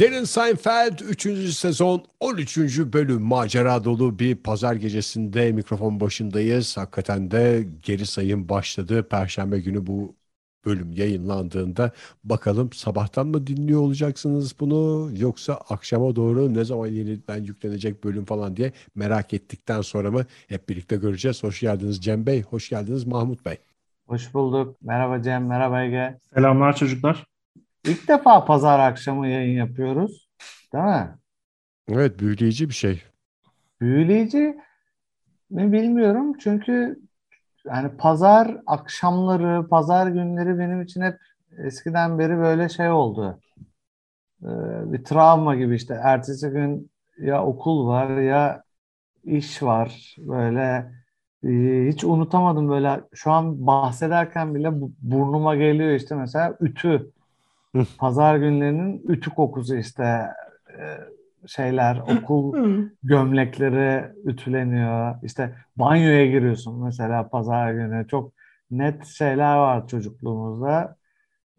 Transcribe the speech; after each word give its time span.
Derin 0.00 0.24
Seinfeld 0.24 1.00
3. 1.00 1.54
sezon 1.54 2.04
13. 2.20 2.58
bölüm 2.78 3.22
macera 3.22 3.84
dolu 3.84 4.18
bir 4.18 4.36
pazar 4.36 4.74
gecesinde 4.74 5.52
mikrofon 5.52 6.00
başındayız. 6.00 6.76
Hakikaten 6.76 7.30
de 7.30 7.66
geri 7.82 8.06
sayım 8.06 8.48
başladı. 8.48 9.08
Perşembe 9.08 9.60
günü 9.60 9.86
bu 9.86 10.19
bölüm 10.64 10.92
yayınlandığında 10.92 11.92
bakalım 12.24 12.72
sabahtan 12.72 13.26
mı 13.26 13.46
dinliyor 13.46 13.80
olacaksınız 13.80 14.60
bunu 14.60 15.10
yoksa 15.16 15.54
akşama 15.54 16.16
doğru 16.16 16.54
ne 16.54 16.64
zaman 16.64 16.86
yeniden 16.86 17.44
yüklenecek 17.44 18.04
bölüm 18.04 18.24
falan 18.24 18.56
diye 18.56 18.72
merak 18.94 19.34
ettikten 19.34 19.80
sonra 19.80 20.10
mı 20.10 20.24
hep 20.48 20.68
birlikte 20.68 20.96
göreceğiz. 20.96 21.42
Hoş 21.42 21.60
geldiniz 21.60 22.00
Cem 22.00 22.26
Bey, 22.26 22.42
hoş 22.42 22.68
geldiniz 22.68 23.06
Mahmut 23.06 23.44
Bey. 23.44 23.58
Hoş 24.06 24.34
bulduk. 24.34 24.76
Merhaba 24.82 25.22
Cem, 25.22 25.46
merhaba 25.46 25.82
Ege. 25.82 26.18
Selamlar 26.34 26.76
çocuklar. 26.76 27.26
İlk 27.84 28.08
defa 28.08 28.44
pazar 28.44 28.78
akşamı 28.78 29.28
yayın 29.28 29.58
yapıyoruz. 29.58 30.28
Değil 30.72 30.84
mi? 30.84 31.18
Evet, 31.88 32.20
büyüleyici 32.20 32.68
bir 32.68 32.74
şey. 32.74 33.02
Büyüleyici 33.80 34.56
mi 35.50 35.72
bilmiyorum. 35.72 36.38
Çünkü 36.38 37.00
yani 37.64 37.96
pazar 37.98 38.56
akşamları, 38.66 39.68
pazar 39.68 40.06
günleri 40.06 40.58
benim 40.58 40.82
için 40.82 41.00
hep 41.02 41.18
eskiden 41.58 42.18
beri 42.18 42.38
böyle 42.38 42.68
şey 42.68 42.90
oldu. 42.90 43.40
Ee, 44.42 44.46
bir 44.92 45.04
travma 45.04 45.54
gibi 45.56 45.74
işte. 45.74 45.94
Ertesi 46.04 46.48
gün 46.50 46.90
ya 47.18 47.44
okul 47.44 47.86
var 47.86 48.18
ya 48.18 48.62
iş 49.24 49.62
var. 49.62 50.16
Böyle 50.18 50.92
e, 51.44 51.48
hiç 51.92 52.04
unutamadım 52.04 52.68
böyle 52.68 53.00
şu 53.14 53.32
an 53.32 53.66
bahsederken 53.66 54.54
bile 54.54 54.70
burnuma 55.02 55.56
geliyor 55.56 55.90
işte 55.90 56.14
mesela 56.14 56.56
ütü. 56.60 57.12
Pazar 57.98 58.36
günlerinin 58.36 59.02
ütü 59.08 59.30
kokusu 59.30 59.76
işte 59.76 60.26
e, 60.78 60.84
şeyler 61.46 61.96
okul 61.96 62.54
gömlekleri 63.02 64.12
ütüleniyor. 64.24 65.14
İşte 65.22 65.56
banyoya 65.76 66.26
giriyorsun 66.26 66.84
mesela 66.84 67.28
pazar 67.28 67.72
günü. 67.72 68.06
Çok 68.08 68.32
net 68.70 69.06
şeyler 69.06 69.56
var 69.56 69.88
çocukluğumuzda. 69.88 70.96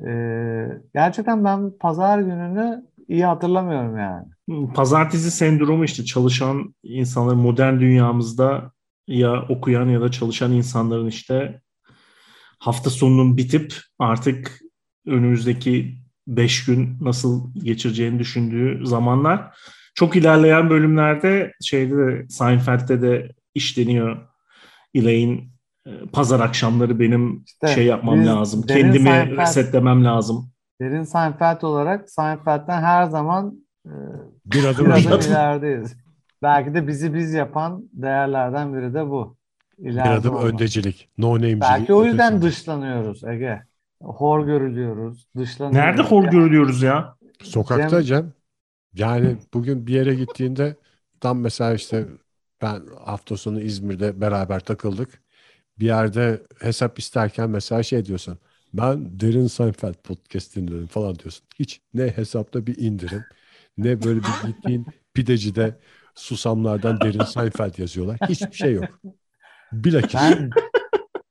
Ee, 0.07 0.67
gerçekten 0.93 1.43
ben 1.45 1.71
pazar 1.79 2.19
gününü 2.19 2.85
iyi 3.07 3.25
hatırlamıyorum 3.25 3.97
yani. 3.97 4.25
Pazartesi 4.73 5.31
sendromu 5.31 5.83
işte 5.83 6.05
çalışan 6.05 6.75
insanların 6.83 7.39
modern 7.39 7.79
dünyamızda 7.79 8.71
ya 9.07 9.45
okuyan 9.49 9.89
ya 9.89 10.01
da 10.01 10.11
çalışan 10.11 10.51
insanların 10.51 11.07
işte 11.07 11.61
hafta 12.59 12.89
sonunun 12.89 13.37
bitip 13.37 13.73
artık 13.99 14.59
önümüzdeki 15.05 16.00
5 16.37 16.65
gün 16.65 16.97
nasıl 17.01 17.53
geçireceğini 17.53 18.19
düşündüğü 18.19 18.85
zamanlar. 18.85 19.57
Çok 19.95 20.15
ilerleyen 20.15 20.69
bölümlerde 20.69 21.53
şeyde 21.61 21.97
de 21.97 22.29
Seinfeld'de 22.29 23.01
de 23.01 23.31
işleniyor. 23.55 24.17
Elaine 24.93 25.41
pazar 26.13 26.39
akşamları 26.39 26.99
benim 26.99 27.43
işte, 27.45 27.67
şey 27.67 27.85
yapmam 27.85 28.25
lazım. 28.25 28.61
Kendimi 28.61 29.09
Seinfeld, 29.09 29.37
resetlemem 29.37 30.05
lazım. 30.05 30.51
Derin 30.81 31.03
Seinfeld 31.03 31.61
olarak 31.61 32.09
Seinfeld'den 32.09 32.81
her 32.81 33.03
zaman 33.03 33.65
e, 33.85 33.93
bir 34.45 34.63
adım, 34.63 34.85
bir 34.85 34.91
adım 34.91 35.31
ilerideyiz. 35.31 35.95
Belki 36.43 36.73
de 36.73 36.87
bizi 36.87 37.13
biz 37.13 37.33
yapan 37.33 37.83
değerlerden 37.93 38.73
biri 38.73 38.93
de 38.93 39.09
bu. 39.09 39.37
İleride 39.77 40.09
bir 40.09 40.15
adım 40.15 40.35
olmak. 40.35 40.53
öndecilik. 40.53 41.09
No 41.17 41.35
name'cilik. 41.35 41.61
Belki 41.61 41.93
o 41.93 42.05
yüzden 42.05 42.33
ötesi. 42.33 42.47
dışlanıyoruz 42.51 43.23
Ege. 43.23 43.63
Hor 44.01 44.45
görülüyoruz. 44.45 45.27
Dışlanıyoruz. 45.37 45.77
Nerede 45.77 46.01
hor 46.01 46.23
görülüyoruz 46.23 46.81
ya? 46.81 47.15
Sokakta 47.43 48.03
Cem. 48.03 48.21
Cem. 48.21 48.33
Yani 48.93 49.37
bugün 49.53 49.87
bir 49.87 49.93
yere 49.93 50.15
gittiğinde 50.15 50.75
tam 51.19 51.39
mesela 51.39 51.73
işte 51.73 52.07
ben 52.61 52.81
hafta 53.05 53.37
sonu 53.37 53.61
İzmir'de 53.61 54.21
beraber 54.21 54.59
takıldık. 54.59 55.21
Bir 55.79 55.85
yerde 55.85 56.41
hesap 56.59 56.99
isterken 56.99 57.49
mesela 57.49 57.83
şey 57.83 58.05
diyorsun. 58.05 58.37
Ben 58.73 59.19
Derin 59.19 59.47
Seinfeld 59.47 59.95
podcast 60.03 60.55
dinledim 60.55 60.87
falan 60.87 61.15
diyorsun. 61.15 61.45
Hiç 61.59 61.81
ne 61.93 62.07
hesapta 62.07 62.67
bir 62.67 62.77
indirim 62.77 63.23
ne 63.77 64.03
böyle 64.03 64.19
bir 64.19 64.47
gittiğin 64.47 64.85
pidecide 65.13 65.79
susamlardan 66.15 67.01
Derin 67.01 67.23
Seinfeld 67.23 67.77
yazıyorlar. 67.77 68.17
Hiçbir 68.29 68.55
şey 68.55 68.73
yok. 68.73 68.99
Bilakis. 69.71 70.15
Ben 70.15 70.49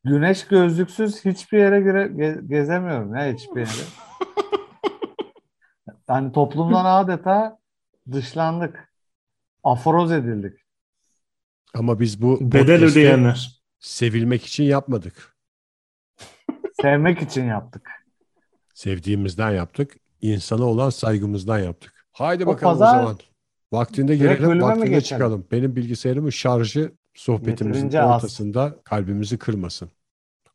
güneş 0.04 0.46
gözlüksüz 0.46 1.24
hiçbir 1.24 1.58
yere 1.58 1.80
göre 1.80 2.04
ge- 2.06 2.48
gezemiyorum 2.48 3.14
ya 3.14 3.32
hiçbir 3.32 3.60
yere. 3.60 3.70
Yani 6.08 6.32
toplumdan 6.32 6.84
adeta 6.84 7.58
dışlandık. 8.12 8.90
Aforoz 9.64 10.12
edildik. 10.12 10.58
Ama 11.74 12.00
biz 12.00 12.22
bu 12.22 12.38
bedel 12.40 12.84
ödeyenler 12.84 13.62
sevilmek 13.78 14.44
için 14.44 14.64
yapmadık. 14.64 15.36
Sevmek 16.82 17.22
için 17.22 17.44
yaptık. 17.44 17.90
Sevdiğimizden 18.74 19.50
yaptık. 19.50 19.96
İnsana 20.20 20.64
olan 20.64 20.90
saygımızdan 20.90 21.58
yaptık. 21.58 22.06
Haydi 22.12 22.44
o 22.44 22.46
bakalım 22.46 22.78
pazar, 22.78 22.98
o 22.98 23.02
zaman. 23.02 23.18
Vaktinde 23.72 24.16
girelim, 24.16 24.62
vaktinde 24.62 25.00
çıkalım. 25.00 25.46
Benim 25.52 25.76
bilgisayarımın 25.76 26.30
şarjı 26.30 26.92
sohbetimizin 27.14 27.90
Yeterince 27.90 28.02
ortasında 28.02 28.62
az. 28.62 28.72
kalbimizi 28.84 29.38
kırmasın. 29.38 29.90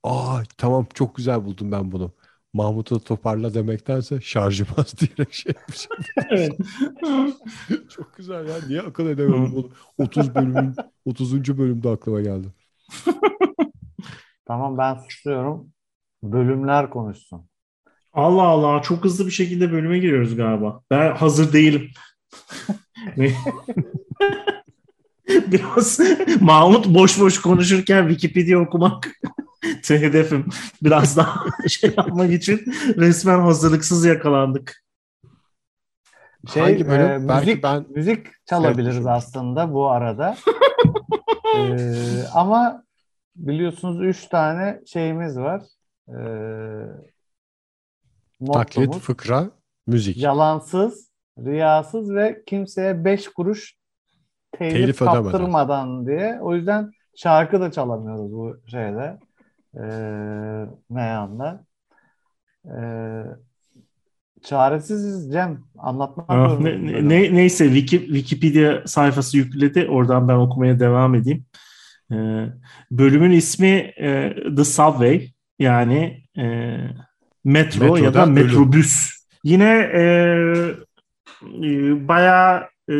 Aa 0.03 0.43
tamam 0.57 0.87
çok 0.93 1.15
güzel 1.15 1.45
buldum 1.45 1.71
ben 1.71 1.91
bunu. 1.91 2.11
Mahmut'u 2.53 3.03
toparla 3.03 3.53
demektense 3.53 4.21
şarjım 4.21 4.67
az 4.77 4.93
diyerek 4.99 5.33
şey 5.33 5.53
yapmışım. 5.55 5.91
evet. 6.31 6.57
çok 7.89 8.15
güzel 8.17 8.47
ya. 8.47 8.55
Niye 8.67 8.81
akıl 8.81 9.07
edemiyorum 9.09 9.51
bunu? 9.55 9.71
30 9.97 10.35
bölümün 10.35 10.75
30. 11.05 11.57
bölümde 11.57 11.89
aklıma 11.89 12.21
geldi. 12.21 12.47
tamam 14.45 14.77
ben 14.77 14.95
suçluyorum. 14.95 15.71
Bölümler 16.23 16.89
konuşsun. 16.89 17.49
Allah 18.13 18.43
Allah 18.43 18.81
çok 18.81 19.03
hızlı 19.03 19.25
bir 19.25 19.31
şekilde 19.31 19.71
bölüme 19.71 19.99
giriyoruz 19.99 20.35
galiba. 20.35 20.81
Ben 20.91 21.15
hazır 21.15 21.53
değilim. 21.53 21.91
Biraz 25.51 25.99
Mahmut 26.39 26.87
boş 26.87 27.19
boş 27.19 27.41
konuşurken 27.41 28.09
Wikipedia 28.09 28.59
okumak 28.59 29.11
hedefim. 29.87 30.45
Biraz 30.83 31.17
daha 31.17 31.45
şey 31.69 31.93
yapmak 31.97 32.31
için 32.31 32.57
resmen 32.97 33.39
hazırlıksız 33.39 34.05
yakalandık. 34.05 34.83
Şey, 36.53 36.63
Hangi 36.63 36.87
bölüm? 36.87 37.05
E, 37.05 37.27
Belki 37.27 37.45
müzik, 37.47 37.63
ben 37.63 37.85
müzik 37.95 38.27
çalabiliriz 38.45 39.05
aslında 39.05 39.73
bu 39.73 39.89
arada. 39.89 40.37
e, 41.57 41.93
ama 42.33 42.83
biliyorsunuz 43.35 44.01
üç 44.01 44.25
tane 44.25 44.81
şeyimiz 44.85 45.37
var. 45.37 45.61
E, 46.09 46.17
Taklit, 48.53 48.95
fıkra, 48.95 49.49
müzik. 49.87 50.17
Yalansız, 50.17 51.11
riyasız 51.39 52.15
ve 52.15 52.43
kimseye 52.47 53.05
beş 53.05 53.27
kuruş 53.27 53.75
telif, 54.57 54.73
telif 54.73 54.99
kaptırmadan 54.99 56.07
diye. 56.07 56.39
O 56.41 56.55
yüzden 56.55 56.91
şarkı 57.15 57.61
da 57.61 57.71
çalamıyoruz 57.71 58.31
bu 58.31 58.57
şeyde. 58.67 59.17
E, 59.75 59.85
meyanda. 60.89 61.65
E, 62.65 62.77
çaresiziz 64.43 65.31
Cem. 65.33 65.63
Anlatmak 65.77 66.25
ah, 66.29 66.59
ne, 66.59 67.09
ne, 67.09 67.35
Neyse 67.35 67.65
Wiki, 67.65 68.05
Wikipedia 68.05 68.87
sayfası 68.87 69.37
yükledi. 69.37 69.87
Oradan 69.89 70.27
ben 70.27 70.35
okumaya 70.35 70.79
devam 70.79 71.15
edeyim. 71.15 71.45
E, 72.11 72.15
bölümün 72.91 73.31
ismi 73.31 73.91
e, 73.97 74.35
The 74.55 74.63
Subway. 74.63 75.31
Yani 75.59 76.23
e, 76.37 76.43
metro 77.43 77.83
Metroda 77.83 77.99
ya 77.99 78.13
da 78.13 78.25
metrobüs. 78.25 78.95
Ölüm. 78.95 79.15
Yine 79.43 79.89
e, 79.93 80.01
e, 81.63 82.07
bayağı 82.07 82.69
e, 82.89 82.95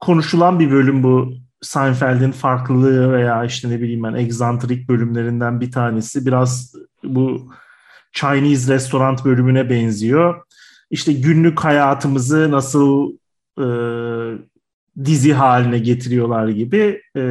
konuşulan 0.00 0.60
bir 0.60 0.70
bölüm 0.70 1.02
bu 1.02 1.34
Seinfeld'in 1.62 2.30
farklılığı 2.30 3.12
veya 3.12 3.44
işte 3.44 3.70
ne 3.70 3.80
bileyim 3.80 4.02
ben 4.02 4.14
egzantrik 4.14 4.88
bölümlerinden 4.88 5.60
bir 5.60 5.72
tanesi. 5.72 6.26
Biraz 6.26 6.74
bu 7.04 7.52
Chinese 8.12 8.74
restoran 8.74 9.16
bölümüne 9.24 9.70
benziyor. 9.70 10.42
İşte 10.90 11.12
günlük 11.12 11.60
hayatımızı 11.60 12.50
nasıl 12.50 13.12
e, 13.58 13.66
dizi 15.04 15.32
haline 15.32 15.78
getiriyorlar 15.78 16.48
gibi. 16.48 17.02
E, 17.16 17.22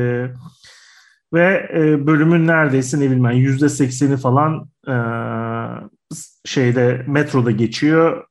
ve 1.33 1.69
e, 1.73 2.07
bölümün 2.07 2.47
neredeyse 2.47 2.99
ne 2.99 3.05
bileyim 3.05 3.31
yüzde 3.31 3.69
sekseni 3.69 4.17
falan 4.17 4.69
e, 4.87 4.95
şeyde 6.45 7.05
metroda 7.07 7.51
geçiyor. 7.51 8.25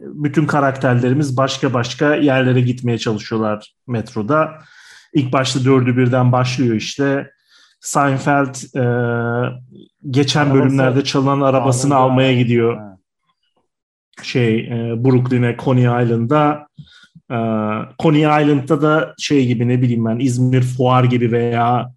Bütün 0.00 0.46
karakterlerimiz 0.46 1.36
başka 1.36 1.74
başka 1.74 2.14
yerlere 2.14 2.60
gitmeye 2.60 2.98
çalışıyorlar 2.98 3.74
metroda. 3.86 4.58
İlk 5.12 5.32
başta 5.32 5.64
dördü 5.64 5.96
birden 5.96 6.32
başlıyor 6.32 6.74
işte. 6.74 7.30
Seinfeld 7.80 8.54
e, 8.54 8.84
geçen 10.10 10.40
Arabası, 10.40 10.60
bölümlerde 10.60 11.04
çalınan 11.04 11.40
arabasını 11.40 11.94
almaya 11.94 12.34
gidiyor. 12.34 12.76
Ha. 12.76 12.96
Şey 14.22 14.58
e, 14.58 15.04
Brooklyn'e 15.04 15.56
Coney 15.64 15.84
Island'a 15.84 16.66
e, 17.30 17.38
Coney 17.98 18.20
Island'da 18.20 18.82
da 18.82 19.14
şey 19.18 19.46
gibi 19.46 19.68
ne 19.68 19.82
bileyim 19.82 20.04
ben 20.04 20.18
İzmir 20.18 20.62
Fuar 20.62 21.04
gibi 21.04 21.32
veya 21.32 21.92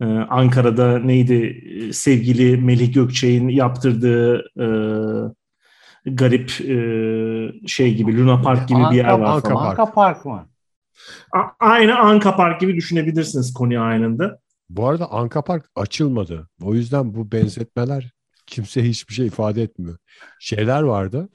e, 0.00 0.04
Ankara'da 0.06 0.98
neydi 0.98 1.64
sevgili 1.92 2.56
Melih 2.56 2.94
Gökçe'nin 2.94 3.48
yaptırdığı 3.48 4.38
e, 4.38 4.66
garip 6.04 6.60
e, 6.60 7.66
şey 7.66 7.94
gibi 7.94 8.18
Luna 8.18 8.42
Park 8.42 8.68
gibi 8.68 8.78
Anka, 8.78 8.90
bir 8.90 8.96
yer 8.96 9.08
var 9.08 9.34
Anka 9.34 9.48
falan. 9.48 9.70
Anka 9.70 9.92
Park 9.92 10.24
mı? 10.24 10.46
A- 11.32 11.66
aynı 11.66 11.98
Anka 11.98 12.36
Park 12.36 12.60
gibi 12.60 12.76
düşünebilirsiniz 12.76 13.54
Coney 13.54 13.76
Island'ı. 13.76 14.38
Bu 14.70 14.88
arada 14.88 15.10
Anka 15.10 15.44
Park 15.44 15.70
açılmadı. 15.76 16.48
O 16.62 16.74
yüzden 16.74 17.14
bu 17.14 17.32
benzetmeler 17.32 18.10
kimse 18.46 18.84
hiçbir 18.84 19.14
şey 19.14 19.26
ifade 19.26 19.62
etmiyor. 19.62 19.96
Şeyler 20.40 20.82
vardı. 20.82 21.28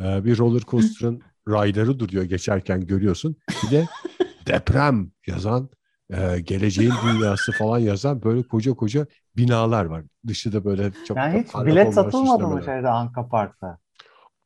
E, 0.00 0.24
bir 0.24 0.38
roller 0.38 0.60
coaster'ın 0.60 1.22
rayları 1.48 1.98
duruyor 1.98 2.24
geçerken 2.24 2.86
görüyorsun. 2.86 3.36
Bir 3.64 3.70
de 3.76 3.86
deprem 4.46 5.10
yazan, 5.26 5.68
e, 6.10 6.40
geleceğin 6.40 6.92
dünyası 7.04 7.52
falan 7.52 7.78
yazan 7.78 8.22
böyle 8.22 8.42
koca 8.42 8.74
koca 8.74 9.06
binalar 9.36 9.84
var. 9.84 10.02
Dışı 10.26 10.52
da 10.52 10.64
böyle 10.64 10.90
çok 11.08 11.16
Yani 11.16 11.44
hiç 11.44 11.54
bilet 11.66 11.94
satılmadı 11.94 12.46
mı 12.46 12.62
şeyde 12.64 12.88
Anka 12.88 13.28
Park'ta? 13.28 13.78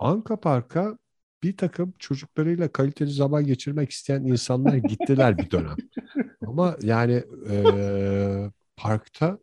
Anka 0.02 0.40
Park'a 0.40 0.98
bir 1.42 1.56
takım 1.56 1.94
çocuklarıyla 1.98 2.72
kaliteli 2.72 3.10
zaman 3.10 3.46
geçirmek 3.46 3.90
isteyen 3.90 4.24
insanlar 4.24 4.74
gittiler 4.76 5.38
bir 5.38 5.50
dönem. 5.50 5.76
Ama 6.46 6.76
yani 6.82 7.24
e, 7.50 7.56
parkta 8.76 9.38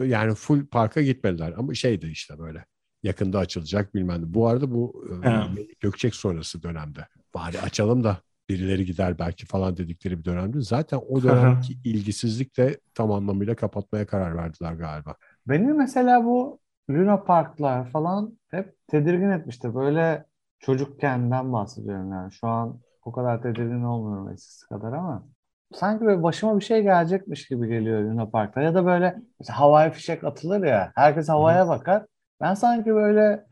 yani 0.00 0.34
full 0.34 0.66
parka 0.66 1.02
gitmediler 1.02 1.54
ama 1.56 1.74
şeydi 1.74 2.06
işte 2.06 2.38
böyle 2.38 2.64
yakında 3.02 3.38
açılacak 3.38 3.94
bilmem 3.94 4.22
ne. 4.22 4.34
Bu 4.34 4.48
arada 4.48 4.70
bu 4.70 5.04
e, 5.24 5.66
Gökçek 5.80 6.14
sonrası 6.14 6.62
dönemde. 6.62 7.06
Bari 7.34 7.60
açalım 7.60 8.04
da 8.04 8.18
birileri 8.48 8.84
gider 8.84 9.18
belki 9.18 9.46
falan 9.46 9.76
dedikleri 9.76 10.18
bir 10.18 10.24
dönemde. 10.24 10.60
Zaten 10.60 11.00
o 11.08 11.22
dönemki 11.22 11.78
ilgisizlik 11.84 12.56
de 12.56 12.80
tam 12.94 13.12
anlamıyla 13.12 13.56
kapatmaya 13.56 14.06
karar 14.06 14.36
verdiler 14.36 14.72
galiba. 14.72 15.16
Beni 15.46 15.72
mesela 15.72 16.24
bu 16.24 16.60
Luna 16.90 17.24
Parklar 17.24 17.90
falan 17.90 18.38
hep 18.50 18.74
tedirgin 18.88 19.30
etmişti. 19.30 19.74
Böyle 19.74 20.24
çocukkenden 20.58 21.52
bahsediyorum 21.52 22.12
yani. 22.12 22.32
Şu 22.32 22.46
an 22.48 22.80
o 23.04 23.12
kadar 23.12 23.42
tedirgin 23.42 23.82
olmuyorum 23.82 24.28
eskisi 24.32 24.66
kadar 24.66 24.92
ama 24.92 25.26
sanki 25.74 26.04
böyle 26.04 26.22
başıma 26.22 26.58
bir 26.58 26.64
şey 26.64 26.82
gelecekmiş 26.82 27.46
gibi 27.48 27.68
geliyor 27.68 28.02
Luna 28.02 28.30
Park'ta. 28.30 28.60
Ya 28.60 28.74
da 28.74 28.86
böyle 28.86 29.16
mesela 29.40 29.60
havai 29.60 29.90
fişek 29.90 30.24
atılır 30.24 30.66
ya. 30.66 30.92
Herkes 30.94 31.28
havaya 31.28 31.68
bakar. 31.68 32.06
Ben 32.40 32.54
sanki 32.54 32.94
böyle 32.94 33.46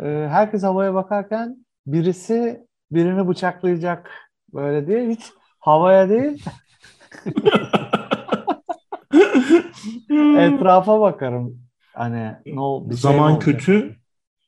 e, 0.00 0.28
herkes 0.30 0.62
havaya 0.62 0.94
bakarken 0.94 1.56
birisi 1.86 2.66
birini 2.90 3.28
bıçaklayacak 3.28 4.10
böyle 4.54 4.86
diye 4.86 5.08
hiç 5.08 5.32
havaya 5.60 6.08
değil 6.08 6.44
etrafa 10.38 11.00
bakarım. 11.00 11.65
Hani 11.96 12.32
ne 12.46 12.60
ol, 12.60 12.90
bir 12.90 12.96
şey 12.96 13.00
Zaman 13.00 13.30
şey 13.30 13.38
kötü. 13.38 13.96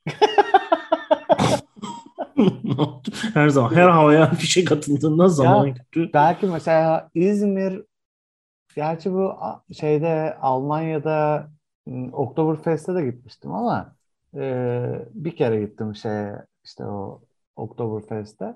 her 3.33 3.49
zaman 3.49 3.75
her 3.75 3.89
havaya 3.89 4.33
fişek 4.33 4.71
atıldığında 4.71 5.27
zaman 5.27 5.67
ya, 5.67 5.73
kötü. 5.73 6.13
Belki 6.13 6.45
mesela 6.45 7.09
İzmir 7.13 7.83
gerçi 8.75 9.13
bu 9.13 9.33
şeyde 9.79 10.37
Almanya'da 10.41 11.49
Oktoberfest'e 12.11 12.95
de 12.95 13.05
gitmiştim 13.05 13.53
ama 13.53 13.95
e, 14.35 14.85
bir 15.13 15.35
kere 15.35 15.59
gittim 15.59 15.95
şey 15.95 16.27
işte 16.63 16.85
o 16.85 17.21
Oktoberfest'e. 17.55 18.55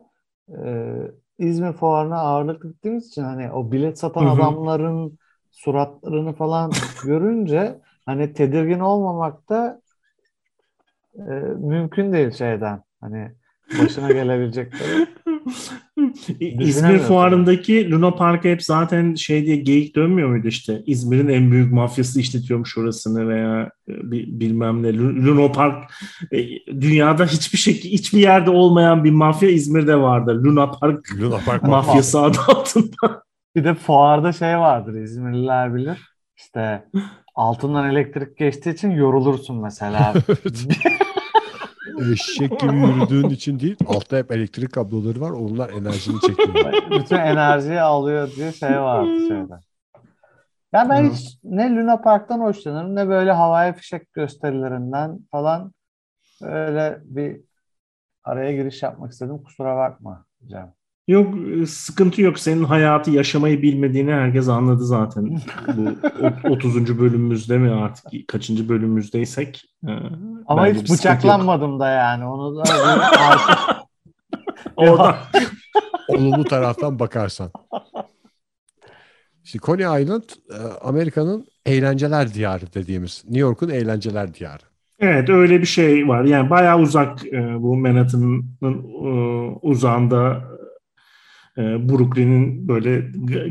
E, 0.49 0.93
İzmir 1.37 1.73
fuarına 1.73 2.17
ağırlıklı 2.17 2.71
gittiğimiz 2.71 3.07
için 3.07 3.23
hani 3.23 3.51
o 3.51 3.71
bilet 3.71 3.99
satan 3.99 4.25
adamların 4.25 5.19
suratlarını 5.51 6.33
falan 6.33 6.71
görünce 7.05 7.81
hani 8.05 8.33
tedirgin 8.33 8.79
olmamak 8.79 9.49
da 9.49 9.81
e, 11.15 11.31
mümkün 11.57 12.13
değil 12.13 12.31
şeyden. 12.31 12.83
Hani 13.01 13.31
başına 13.79 14.11
gelebilecekleri. 14.11 15.07
İzmir 16.39 16.99
fuarındaki 16.99 17.91
Luna 17.91 18.11
Park'a 18.11 18.49
hep 18.49 18.63
zaten 18.63 19.15
şey 19.15 19.45
diye 19.45 19.55
geyik 19.55 19.95
dönmüyor 19.95 20.29
muydu 20.29 20.47
işte? 20.47 20.83
İzmir'in 20.85 21.27
en 21.27 21.51
büyük 21.51 21.73
mafyası 21.73 22.19
işletiyormuş 22.19 22.77
orasını 22.77 23.27
veya 23.27 23.69
e, 23.89 23.93
bilmem 24.11 24.83
ne. 24.83 24.97
Luna 24.97 25.51
Park 25.51 25.91
e, 26.31 26.47
dünyada 26.81 27.25
hiçbir 27.25 27.57
şekilde 27.57 27.93
hiçbir 27.93 28.19
yerde 28.19 28.49
olmayan 28.49 29.03
bir 29.03 29.11
mafya 29.11 29.49
İzmir'de 29.49 29.95
vardı. 29.95 30.41
Luna 30.43 30.71
Park, 30.71 31.05
Luna 31.19 31.39
Park 31.45 31.63
mafyası 31.63 32.21
adı 32.21 32.37
altında. 32.47 33.23
Bir 33.55 33.63
de 33.63 33.73
fuarda 33.73 34.31
şey 34.31 34.57
vardır 34.57 34.93
İzmirliler 34.93 35.75
bilir. 35.75 36.12
İşte 36.43 36.83
altından 37.35 37.89
elektrik 37.89 38.37
geçtiği 38.37 38.73
için 38.73 38.91
yorulursun 38.91 39.61
mesela. 39.61 40.13
Eşek 42.11 42.59
gibi 42.59 42.75
yürüdüğün 42.75 43.29
için 43.29 43.59
değil. 43.59 43.77
Altta 43.87 44.17
hep 44.17 44.31
elektrik 44.31 44.73
kabloları 44.73 45.21
var. 45.21 45.31
Onlar 45.31 45.69
enerjini 45.69 46.21
çekiyor. 46.21 46.73
Bütün 46.91 47.15
enerjiyi 47.15 47.81
alıyor 47.81 48.31
diye 48.35 48.51
şey 48.51 48.79
var 48.79 49.05
şeyde. 49.05 49.53
Ya 50.73 50.89
ben 50.89 51.11
hiç 51.11 51.37
ne 51.43 51.75
Luna 51.75 52.01
Park'tan 52.01 52.39
hoşlanırım 52.39 52.95
ne 52.95 53.07
böyle 53.07 53.31
havai 53.31 53.73
fişek 53.73 54.13
gösterilerinden 54.13 55.19
falan 55.31 55.73
öyle 56.41 56.99
bir 57.03 57.41
araya 58.23 58.55
giriş 58.55 58.83
yapmak 58.83 59.11
istedim. 59.11 59.43
Kusura 59.43 59.77
bakma 59.77 60.25
Cem. 60.45 60.73
Yok 61.07 61.35
e, 61.61 61.65
sıkıntı 61.65 62.21
yok. 62.21 62.39
Senin 62.39 62.63
hayatı 62.63 63.11
yaşamayı 63.11 63.61
bilmediğini 63.61 64.11
herkes 64.11 64.49
anladı 64.49 64.85
zaten. 64.85 65.37
Bu 65.77 66.49
30. 66.49 66.99
bölümümüzde 66.99 67.57
mi 67.57 67.71
artık 67.71 68.27
kaçıncı 68.27 68.69
bölümümüzdeysek. 68.69 69.63
E, 69.87 69.91
Ama 70.47 70.67
hiç 70.67 70.91
bıçaklanmadım 70.91 71.79
da 71.79 71.89
yani. 71.89 72.25
Onu 72.25 72.57
da 72.57 72.63
Orada 74.75 75.17
olumlu 76.07 76.43
taraftan 76.43 76.99
bakarsan. 76.99 77.51
İşte 79.43 79.59
Coney 79.59 80.03
Island 80.03 80.23
e, 80.49 80.57
Amerika'nın 80.81 81.45
eğlenceler 81.65 82.33
diyarı 82.33 82.73
dediğimiz. 82.73 83.23
New 83.25 83.39
York'un 83.39 83.69
eğlenceler 83.69 84.33
diyarı. 84.33 84.63
Evet 84.99 85.29
öyle 85.29 85.61
bir 85.61 85.65
şey 85.65 86.07
var. 86.07 86.23
Yani 86.23 86.49
bayağı 86.49 86.79
uzak 86.79 87.23
bu 87.57 87.75
Manhattan'ın 87.77 88.57
uzağında 89.61 90.41
e, 91.57 91.89
Brooklyn'in 91.89 92.67
böyle 92.67 92.99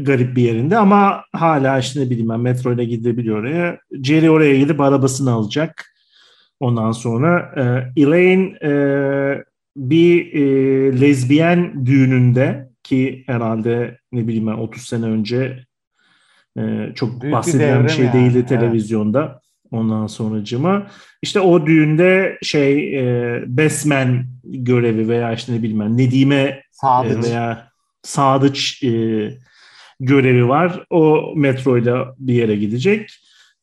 garip 0.02 0.36
bir 0.36 0.42
yerinde 0.42 0.78
ama 0.78 1.24
hala 1.32 1.78
işte 1.78 2.00
ne 2.00 2.10
bileyim 2.10 2.28
ben 2.28 2.40
metro 2.40 2.72
ile 2.72 2.84
gidebiliyor 2.84 3.38
oraya. 3.38 3.78
Jerry 4.02 4.30
oraya 4.30 4.58
gidip 4.58 4.80
arabasını 4.80 5.30
alacak. 5.30 5.94
Ondan 6.60 6.92
sonra 6.92 7.54
e, 7.56 8.02
Elaine 8.02 8.56
e, 8.62 8.72
bir 9.76 10.32
e, 10.32 11.00
lezbiyen 11.00 11.86
düğününde 11.86 12.68
ki 12.82 13.24
herhalde 13.26 13.98
ne 14.12 14.28
bileyim 14.28 14.46
ben 14.46 14.52
30 14.52 14.82
sene 14.82 15.04
önce 15.04 15.64
e, 16.58 16.88
çok 16.94 17.22
Büyük 17.22 17.34
bahsedilen 17.34 17.78
bir, 17.78 17.84
bir 17.84 17.88
şey 17.88 18.04
yani. 18.04 18.14
değildi 18.14 18.46
televizyonda. 18.46 19.22
Evet. 19.22 19.42
Ondan 19.72 20.06
sonracıma 20.06 20.86
işte 21.22 21.40
o 21.40 21.66
düğünde 21.66 22.38
şey 22.42 22.98
e, 22.98 23.42
Besmen 23.46 24.26
görevi 24.44 25.08
veya 25.08 25.32
işte 25.32 25.52
ne 25.52 25.58
bileyim 25.58 25.80
ben 25.80 25.98
Nedime 25.98 26.62
Sadıç. 26.70 27.24
veya 27.24 27.71
Sadıç 28.02 28.82
e, 28.82 28.88
görevi 30.00 30.48
var. 30.48 30.84
O 30.90 31.32
metroyla 31.36 32.14
bir 32.18 32.34
yere 32.34 32.56
gidecek. 32.56 33.10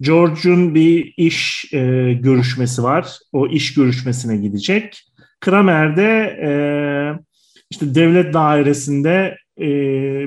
George'un 0.01 0.75
bir 0.75 1.13
iş 1.17 1.65
e, 1.73 2.13
görüşmesi 2.13 2.83
var. 2.83 3.07
O 3.33 3.47
iş 3.47 3.73
görüşmesine 3.73 4.37
gidecek. 4.37 5.03
Kramer 5.39 5.97
de 5.97 6.37
e, 6.43 6.51
işte 7.69 7.95
devlet 7.95 8.33
dairesinde 8.33 9.37
e, 9.59 9.65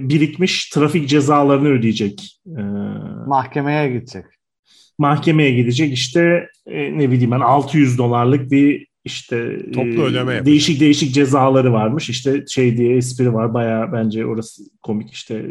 birikmiş 0.09 0.69
trafik 0.69 1.09
cezalarını 1.09 1.69
ödeyecek. 1.69 2.38
E, 2.47 2.62
Mahkemeye 3.26 3.88
gidecek. 3.88 4.25
Mahkemeye 4.99 5.50
gidecek 5.52 5.92
işte 5.92 6.47
e, 6.66 6.99
ne 6.99 7.11
bileyim 7.11 7.31
ben 7.31 7.40
600 7.40 7.99
dolarlık 7.99 8.50
bir 8.50 8.87
işte 9.04 9.66
toplu 9.73 10.02
ödeme 10.02 10.37
e, 10.37 10.44
değişik 10.47 10.80
değişik 10.80 11.14
cezaları 11.14 11.73
varmış. 11.73 12.11
İşte 12.11 12.44
şey 12.47 12.76
diye 12.76 12.97
espri 12.97 13.35
var. 13.35 13.54
Baya 13.54 13.92
bence 13.92 14.26
orası 14.26 14.62
komik 14.82 15.12
işte 15.12 15.50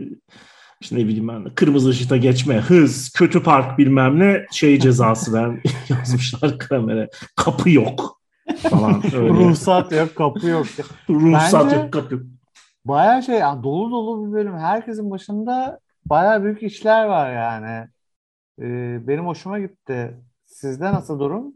işte 0.82 0.96
ne 0.96 1.00
bileyim 1.00 1.28
ben 1.28 1.46
kırmızı 1.56 1.90
ışıkta 1.90 2.18
geçme, 2.18 2.58
hız, 2.58 3.12
kötü 3.12 3.44
park 3.44 3.78
bilmem 3.78 4.20
ne 4.20 4.46
şey 4.52 4.80
cezası 4.80 5.34
ver 5.34 5.60
yazmışlar 5.90 6.58
kamera. 6.58 7.08
Kapı 7.36 7.70
yok. 7.70 8.22
falan. 8.70 9.04
Ruhsat 9.14 9.92
yok, 9.92 10.16
kapı 10.16 10.48
yok. 10.48 10.68
Ruhsat 11.10 11.66
Bence 11.66 11.76
yok, 11.76 11.94
kapı 11.94 12.14
yok. 12.14 12.24
Baya 12.86 13.22
şey 13.22 13.40
yani 13.40 13.64
dolu 13.64 13.92
dolu 13.92 14.28
bir 14.28 14.34
bölüm. 14.34 14.58
Herkesin 14.58 15.12
başında 15.12 15.80
baya 16.06 16.44
büyük 16.44 16.64
işler 16.64 17.06
var 17.06 17.34
yani. 17.34 17.88
Ee, 18.62 19.08
benim 19.08 19.26
hoşuma 19.26 19.60
gitti. 19.60 20.18
Sizde 20.46 20.86
nasıl 20.86 21.20
durum? 21.20 21.54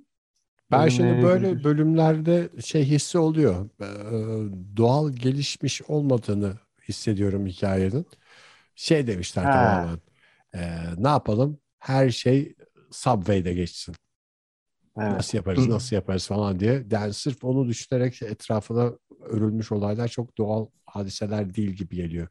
Ben 0.72 0.88
şimdi 0.88 1.24
böyle 1.24 1.64
bölümlerde 1.64 2.50
şey 2.62 2.86
hissi 2.86 3.18
oluyor. 3.18 3.70
Ee, 3.82 3.86
doğal 4.78 5.12
gelişmiş 5.12 5.82
olmadığını 5.82 6.54
hissediyorum 6.90 7.46
hikayenin. 7.46 8.06
Şey 8.76 9.08
demişler 9.08 9.44
He. 9.46 9.52
tamamen. 9.52 10.00
E, 10.54 10.60
ne 10.98 11.08
yapalım? 11.08 11.60
Her 11.80 12.10
şey 12.10 12.56
Subway'de 12.92 13.54
geçsin. 13.54 13.96
Evet. 14.98 15.12
Nasıl 15.12 15.38
yaparız, 15.38 15.68
nasıl 15.68 15.96
yaparız 15.96 16.28
falan 16.28 16.60
diye. 16.60 16.84
Yani 16.92 17.14
sırf 17.14 17.44
onu 17.44 17.68
düşünerek 17.68 18.22
etrafına 18.22 18.92
örülmüş 19.20 19.72
olaylar 19.72 20.08
çok 20.08 20.38
doğal 20.38 20.68
hadiseler 20.86 21.56
değil 21.56 21.70
gibi 21.70 21.96
geliyor. 21.96 22.28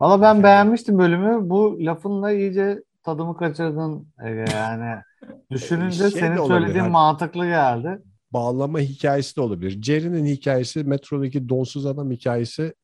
Valla 0.00 0.22
ben 0.22 0.34
yani. 0.34 0.42
beğenmiştim 0.42 0.98
bölümü. 0.98 1.50
Bu 1.50 1.78
lafınla 1.80 2.32
iyice 2.32 2.82
tadımı 3.02 3.36
kaçırdın 3.36 4.08
Ege 4.24 4.44
yani. 4.54 5.02
Düşününce 5.50 6.10
şey 6.10 6.20
senin 6.20 6.46
söylediğin 6.46 6.80
hani, 6.80 6.90
mantıklı 6.90 7.46
geldi. 7.46 8.02
Bağlama 8.32 8.78
hikayesi 8.78 9.36
de 9.36 9.40
olabilir. 9.40 9.82
Jerry'nin 9.82 10.26
hikayesi, 10.26 10.84
metrodaki 10.84 11.48
donsuz 11.48 11.86
adam 11.86 12.10
hikayesi 12.10 12.74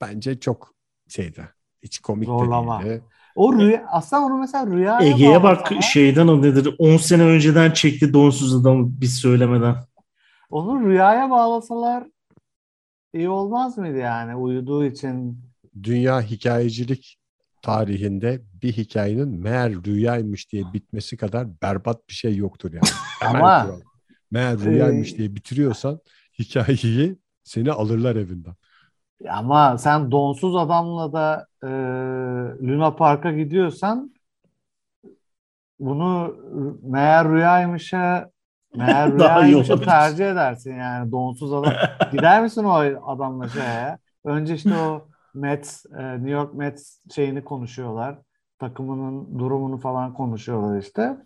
bence 0.00 0.40
çok 0.40 0.74
şeydi. 1.08 1.48
Hiç 1.82 1.98
komik 1.98 2.28
Zorlama. 2.28 2.80
de 2.80 2.84
değildi. 2.84 3.02
O 3.34 3.58
rüya, 3.58 3.86
aslında 3.90 4.22
onu 4.22 4.38
mesela 4.38 4.66
rüya 4.66 5.00
Ege'ye 5.00 5.42
bak 5.42 5.72
ama, 5.72 5.80
şeyden 5.80 6.28
o 6.28 6.42
nedir? 6.42 6.74
10 6.78 6.96
sene 6.96 7.22
önceden 7.22 7.70
çekti 7.70 8.12
donsuz 8.12 8.54
adamı 8.54 8.88
biz 9.00 9.14
söylemeden. 9.14 9.76
Onu 10.50 10.86
rüyaya 10.86 11.30
bağlasalar 11.30 12.04
iyi 13.14 13.28
olmaz 13.28 13.78
mıydı 13.78 13.98
yani 13.98 14.34
uyuduğu 14.36 14.84
için? 14.84 15.40
Dünya 15.82 16.22
hikayecilik 16.22 17.17
tarihinde 17.62 18.40
bir 18.62 18.72
hikayenin 18.72 19.28
meğer 19.28 19.72
rüyaymış 19.72 20.52
diye 20.52 20.72
bitmesi 20.72 21.16
kadar 21.16 21.46
berbat 21.62 22.08
bir 22.08 22.14
şey 22.14 22.36
yoktur 22.36 22.72
yani. 22.72 22.88
Ama 23.36 23.66
meğer 24.30 24.58
rüyaymış 24.58 25.12
e, 25.12 25.16
diye 25.16 25.34
bitiriyorsan 25.34 26.00
hikayeyi 26.38 27.18
seni 27.44 27.72
alırlar 27.72 28.16
evinden. 28.16 28.54
Ama 29.28 29.78
sen 29.78 30.10
donsuz 30.10 30.56
adamla 30.56 31.12
da 31.12 31.46
e, 31.62 31.68
Luna 32.66 32.96
Park'a 32.96 33.32
gidiyorsan 33.32 34.14
bunu 35.80 36.36
meğer 36.82 37.28
rüyaymışa 37.28 38.30
meğer 38.76 39.12
rüyaymışa 39.18 39.80
tercih 39.80 40.30
edersin 40.30 40.76
yani 40.76 41.12
donsuz 41.12 41.52
adam. 41.52 41.72
Gider 42.12 42.42
misin 42.42 42.64
o 42.64 42.72
adamla 43.06 43.48
şeye? 43.48 43.98
Önce 44.24 44.54
işte 44.54 44.74
o 44.74 45.07
Mets, 45.34 45.86
e, 45.98 46.14
New 46.14 46.30
York 46.30 46.54
Mets 46.54 46.98
şeyini 47.14 47.44
konuşuyorlar. 47.44 48.18
Takımının 48.58 49.38
durumunu 49.38 49.78
falan 49.78 50.14
konuşuyorlar 50.14 50.78
işte. 50.78 51.16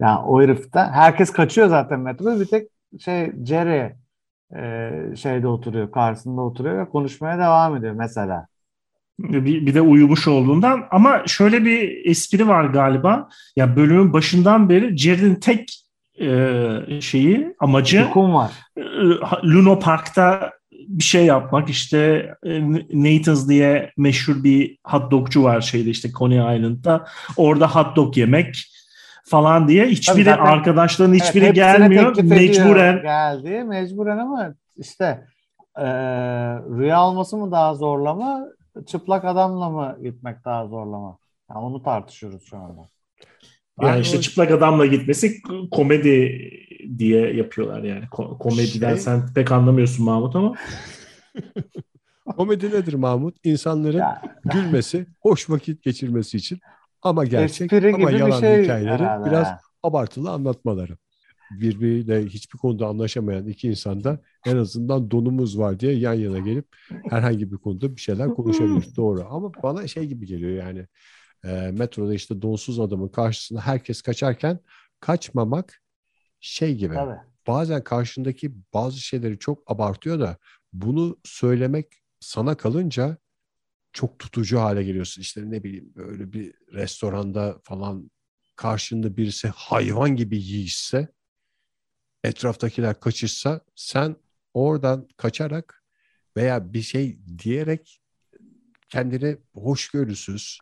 Yani 0.00 0.18
o 0.18 0.42
heriften 0.42 0.92
herkes 0.92 1.30
kaçıyor 1.30 1.68
zaten 1.68 2.00
metroda. 2.00 2.40
Bir 2.40 2.46
tek 2.46 2.68
şey 3.00 3.32
Jerry 3.44 3.92
e, 4.56 5.16
şeyde 5.16 5.46
oturuyor, 5.46 5.92
karşısında 5.92 6.40
oturuyor 6.40 6.78
ve 6.78 6.90
konuşmaya 6.90 7.38
devam 7.38 7.76
ediyor 7.76 7.94
mesela. 7.94 8.46
Bir, 9.18 9.66
bir 9.66 9.74
de 9.74 9.80
uyumuş 9.80 10.28
olduğundan 10.28 10.84
ama 10.90 11.22
şöyle 11.26 11.64
bir 11.64 12.06
espri 12.10 12.48
var 12.48 12.64
galiba. 12.64 13.28
Ya 13.56 13.76
bölümün 13.76 14.12
başından 14.12 14.68
beri 14.68 14.98
Jerry'nin 14.98 15.34
tek 15.34 15.84
e, 16.20 17.00
şeyi 17.00 17.54
amacı 17.58 17.96
Yukum 17.98 18.34
var. 18.34 18.52
E, 18.76 18.82
Luno 19.44 19.78
Park'ta 19.78 20.52
bir 20.88 21.04
şey 21.04 21.26
yapmak 21.26 21.68
işte 21.70 22.30
e, 22.44 22.70
Nathan's 22.92 23.48
diye 23.48 23.92
meşhur 23.96 24.44
bir 24.44 24.78
hot 24.84 25.10
dogcu 25.10 25.42
var 25.42 25.60
şeyde 25.60 25.90
işte 25.90 26.10
Coney 26.10 26.56
Island'da. 26.56 27.06
Orada 27.36 27.74
hot 27.74 27.96
dog 27.96 28.16
yemek 28.16 28.56
falan 29.24 29.68
diye 29.68 29.86
hiçbiri 29.86 30.24
zaten, 30.24 30.44
arkadaşların 30.44 31.14
hiçbiri 31.14 31.44
evet, 31.44 31.54
gelmiyor 31.54 32.22
mecburen 32.22 33.02
geldi 33.02 33.64
mecburen 33.64 34.18
ama 34.18 34.54
işte 34.76 35.24
e, 35.76 35.86
rüya 36.78 37.02
olması 37.02 37.36
mı 37.36 37.52
daha 37.52 37.74
zorlama 37.74 38.44
çıplak 38.86 39.24
adamla 39.24 39.70
mı 39.70 39.98
gitmek 40.02 40.44
daha 40.44 40.66
zorlama 40.66 41.18
yani 41.50 41.64
onu 41.64 41.82
tartışıyoruz 41.82 42.42
şu 42.44 42.56
anda. 42.56 42.91
Yani 43.82 44.00
işte 44.00 44.20
çıplak 44.20 44.50
adamla 44.50 44.86
gitmesi 44.86 45.42
komedi 45.70 46.40
diye 46.98 47.36
yapıyorlar 47.36 47.82
yani. 47.82 48.04
Ko- 48.04 48.38
komediden 48.38 48.94
şey... 48.94 49.02
sen 49.02 49.34
pek 49.34 49.52
anlamıyorsun 49.52 50.04
Mahmut 50.04 50.36
ama. 50.36 50.54
komedi 52.36 52.70
nedir 52.70 52.94
Mahmut? 52.94 53.36
İnsanların 53.44 53.98
ya. 53.98 54.22
gülmesi, 54.44 55.06
hoş 55.20 55.50
vakit 55.50 55.82
geçirmesi 55.82 56.36
için 56.36 56.58
ama 57.02 57.24
gerçek 57.24 57.72
Espri 57.72 57.94
ama 57.94 58.10
yalan 58.10 58.40
şey 58.40 58.62
hikayeleri 58.62 59.02
biraz 59.26 59.46
ya. 59.46 59.60
abartılı 59.82 60.30
anlatmaları. 60.30 60.96
Birbiriyle 61.60 62.26
hiçbir 62.26 62.58
konuda 62.58 62.86
anlaşamayan 62.86 63.46
iki 63.46 63.68
insanda 63.68 64.20
en 64.46 64.56
azından 64.56 65.10
donumuz 65.10 65.58
var 65.58 65.80
diye 65.80 65.92
yan 65.92 66.14
yana 66.14 66.38
gelip 66.38 66.66
herhangi 67.10 67.52
bir 67.52 67.56
konuda 67.56 67.96
bir 67.96 68.00
şeyler 68.00 68.28
konuşabilir. 68.28 68.86
Doğru 68.96 69.26
ama 69.30 69.52
bana 69.62 69.86
şey 69.86 70.06
gibi 70.06 70.26
geliyor 70.26 70.64
yani 70.64 70.86
e, 71.44 71.70
metroda 71.72 72.14
işte 72.14 72.42
donsuz 72.42 72.80
adamın 72.80 73.08
karşısında 73.08 73.60
herkes 73.60 74.02
kaçarken 74.02 74.58
kaçmamak 75.00 75.82
şey 76.40 76.76
gibi. 76.76 76.94
Tabii. 76.94 77.20
Bazen 77.46 77.84
karşındaki 77.84 78.52
bazı 78.74 79.00
şeyleri 79.00 79.38
çok 79.38 79.70
abartıyor 79.70 80.20
da 80.20 80.36
bunu 80.72 81.18
söylemek 81.24 82.02
sana 82.20 82.56
kalınca 82.56 83.16
çok 83.92 84.18
tutucu 84.18 84.58
hale 84.58 84.84
geliyorsun. 84.84 85.22
İşte 85.22 85.50
ne 85.50 85.64
bileyim 85.64 85.92
böyle 85.96 86.32
bir 86.32 86.54
restoranda 86.72 87.60
falan 87.62 88.10
karşında 88.56 89.16
birisi 89.16 89.48
hayvan 89.48 90.16
gibi 90.16 90.36
yiyişse 90.36 91.08
etraftakiler 92.24 93.00
kaçışsa 93.00 93.60
sen 93.74 94.16
oradan 94.54 95.08
kaçarak 95.16 95.84
veya 96.36 96.72
bir 96.72 96.82
şey 96.82 97.18
diyerek 97.38 98.00
kendini 98.88 99.36
hoşgörüsüz 99.54 100.58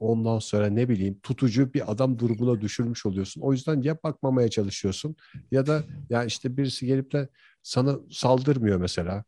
ondan 0.00 0.38
sonra 0.38 0.66
ne 0.66 0.88
bileyim 0.88 1.20
tutucu 1.22 1.74
bir 1.74 1.92
adam 1.92 2.18
durumuna 2.18 2.60
düşürmüş 2.60 3.06
oluyorsun. 3.06 3.40
O 3.40 3.52
yüzden 3.52 3.82
ya 3.82 3.98
bakmamaya 4.04 4.48
çalışıyorsun 4.48 5.16
ya 5.50 5.66
da 5.66 5.82
ya 6.10 6.24
işte 6.24 6.56
birisi 6.56 6.86
gelip 6.86 7.12
de 7.12 7.28
sana 7.62 7.96
saldırmıyor 8.10 8.78
mesela 8.78 9.24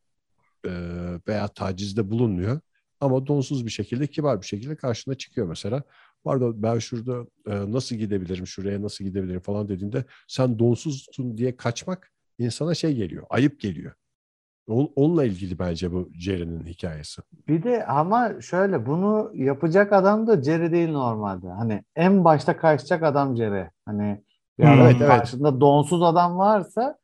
veya 1.29 1.49
tacizde 1.49 2.11
bulunmuyor. 2.11 2.61
Ama 3.01 3.27
donsuz 3.27 3.67
bir 3.67 3.71
şekilde, 3.71 4.07
kibar 4.07 4.41
bir 4.41 4.47
şekilde 4.47 4.77
karşına 4.77 5.15
çıkıyor 5.15 5.47
mesela. 5.47 5.83
Pardon 6.25 6.63
ben 6.63 6.79
şurada 6.79 7.27
e, 7.47 7.73
nasıl 7.73 7.97
gidebilirim, 7.97 8.47
şuraya 8.47 8.83
nasıl 8.83 9.05
gidebilirim 9.05 9.41
falan 9.41 9.69
dediğinde 9.69 10.05
sen 10.29 10.59
donsuzsun 10.59 11.39
diye 11.39 11.57
kaçmak 11.57 12.13
insana 12.39 12.75
şey 12.75 12.95
geliyor, 12.95 13.27
ayıp 13.31 13.61
geliyor. 13.61 13.93
Onunla 14.69 15.25
ilgili 15.25 15.59
bence 15.59 15.93
bu 15.93 16.09
Jerry'nin 16.19 16.67
hikayesi. 16.67 17.23
Bir 17.49 17.63
de 17.63 17.87
ama 17.87 18.41
şöyle 18.41 18.87
bunu 18.87 19.31
yapacak 19.35 19.93
adam 19.93 20.27
da 20.27 20.43
Jerry 20.43 20.73
değil 20.73 20.91
normalde. 20.91 21.49
Hani 21.49 21.85
en 21.97 22.25
başta 22.25 22.57
kaçacak 22.57 23.03
adam 23.03 23.37
Jerry. 23.37 23.71
Hani 23.87 24.23
bir 24.59 24.65
hmm, 24.65 24.81
evet, 24.81 24.99
karşında 24.99 25.49
evet. 25.49 25.61
donsuz 25.61 26.03
adam 26.03 26.39
varsa 26.39 26.99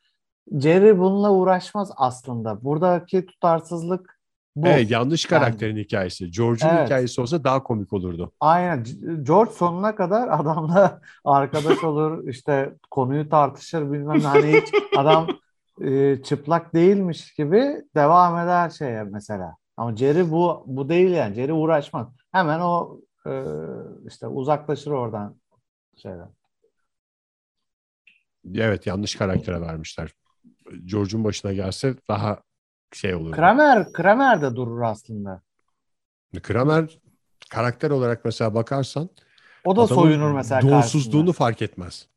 Jerry 0.58 0.98
bununla 0.98 1.32
uğraşmaz 1.32 1.90
aslında. 1.96 2.64
Buradaki 2.64 3.26
tutarsızlık 3.26 4.18
bu. 4.56 4.68
Evet, 4.68 4.90
yanlış 4.90 5.26
karakterin 5.26 5.76
yani, 5.76 5.84
hikayesi. 5.84 6.30
George'un 6.30 6.68
evet. 6.68 6.86
hikayesi 6.86 7.20
olsa 7.20 7.44
daha 7.44 7.62
komik 7.62 7.92
olurdu. 7.92 8.32
Aynen. 8.40 8.84
George 9.22 9.52
sonuna 9.52 9.94
kadar 9.94 10.28
adamla 10.40 11.00
arkadaş 11.24 11.84
olur, 11.84 12.28
işte 12.28 12.74
konuyu 12.90 13.28
tartışır 13.28 13.92
bilmem 13.92 14.18
ne. 14.18 14.22
Hani 14.22 14.52
hiç 14.52 14.68
adam 14.96 15.26
e, 15.80 16.22
çıplak 16.22 16.74
değilmiş 16.74 17.34
gibi 17.34 17.82
devam 17.94 18.38
eder 18.38 18.70
şeye 18.70 19.02
mesela. 19.02 19.56
Ama 19.76 19.96
Jerry 19.96 20.30
bu 20.30 20.64
bu 20.66 20.88
değil 20.88 21.10
yani. 21.10 21.34
Jerry 21.34 21.52
uğraşmaz. 21.52 22.08
Hemen 22.32 22.60
o 22.60 23.00
e, 23.26 23.32
işte 24.08 24.26
uzaklaşır 24.26 24.90
oradan 24.90 25.36
şeyden. 25.96 26.30
Evet 28.54 28.86
yanlış 28.86 29.16
karaktere 29.16 29.60
vermişler. 29.60 30.12
George'un 30.84 31.24
başına 31.24 31.52
gelse 31.52 31.94
daha 32.08 32.42
şey 32.92 33.14
olur. 33.14 33.32
Kramer, 33.32 33.92
Kramer 33.92 34.42
de 34.42 34.56
durur 34.56 34.82
aslında. 34.82 35.42
Kramer 36.42 36.98
karakter 37.50 37.90
olarak 37.90 38.24
mesela 38.24 38.54
bakarsan 38.54 39.08
o 39.64 39.76
da 39.76 39.86
soyunur 39.86 40.32
mesela 40.32 40.62
donsuzluğunu 40.62 41.12
karşısında. 41.12 41.32
fark 41.32 41.62
etmez. 41.62 42.08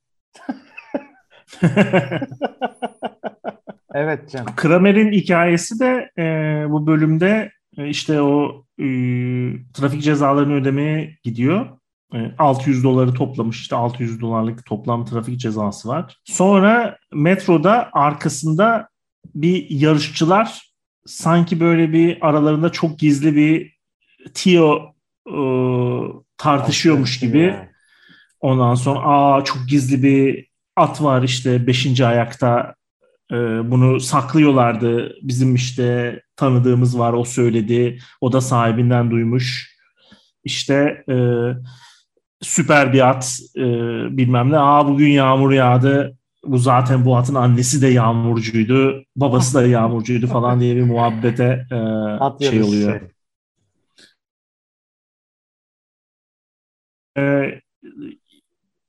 evet 3.93 4.29
Cem. 4.29 4.45
Kramer'in 4.55 5.11
hikayesi 5.11 5.79
de 5.79 6.11
e, 6.17 6.23
bu 6.69 6.87
bölümde 6.87 7.51
e, 7.77 7.89
işte 7.89 8.21
o 8.21 8.65
e, 8.79 8.85
trafik 9.73 10.03
cezalarını 10.03 10.53
ödemeye 10.53 11.17
gidiyor. 11.23 11.77
600 12.37 12.83
doları 12.83 13.13
toplamış 13.13 13.61
işte 13.61 13.75
600 13.75 14.21
dolarlık 14.21 14.65
toplam 14.65 15.05
trafik 15.05 15.39
cezası 15.39 15.89
var. 15.89 16.17
Sonra 16.23 16.97
metroda 17.13 17.89
arkasında 17.93 18.87
bir 19.35 19.69
yarışçılar 19.69 20.71
sanki 21.05 21.59
böyle 21.59 21.93
bir 21.93 22.27
aralarında 22.27 22.71
çok 22.71 22.99
gizli 22.99 23.35
bir 23.35 23.77
tiyo 24.33 24.79
e, 25.27 25.37
tartışıyormuş 26.37 27.19
gibi. 27.19 27.55
Ondan 28.39 28.75
sonra 28.75 28.99
aa 28.99 29.43
çok 29.43 29.57
gizli 29.69 30.03
bir 30.03 30.47
at 30.75 31.01
var 31.01 31.23
işte 31.23 31.67
5. 31.67 32.01
ayakta 32.01 32.75
e, 33.31 33.35
bunu 33.71 33.99
saklıyorlardı. 33.99 35.15
Bizim 35.21 35.55
işte 35.55 36.19
tanıdığımız 36.35 36.99
var 36.99 37.13
o 37.13 37.23
söyledi. 37.23 37.99
O 38.21 38.31
da 38.31 38.41
sahibinden 38.41 39.11
duymuş. 39.11 39.75
İşte 40.43 41.03
e, 41.09 41.15
süper 42.41 42.93
bir 42.93 43.09
at 43.09 43.39
e, 43.57 43.61
bilmem 44.17 44.51
ne. 44.51 44.57
Aa 44.57 44.87
bugün 44.87 45.09
yağmur 45.09 45.51
yağdı. 45.51 46.17
Bu 46.45 46.57
zaten 46.57 47.05
bu 47.05 47.17
atın 47.17 47.35
annesi 47.35 47.81
de 47.81 47.87
yağmurcuydu. 47.87 49.03
Babası 49.15 49.53
da 49.57 49.67
yağmurcuydu 49.67 50.27
falan 50.27 50.59
diye 50.59 50.75
bir 50.75 50.83
muhabbete 50.83 51.65
e, 52.41 52.45
şey 52.45 52.63
oluyor. 52.63 52.99
Şey. 52.99 53.07
E, 57.17 57.61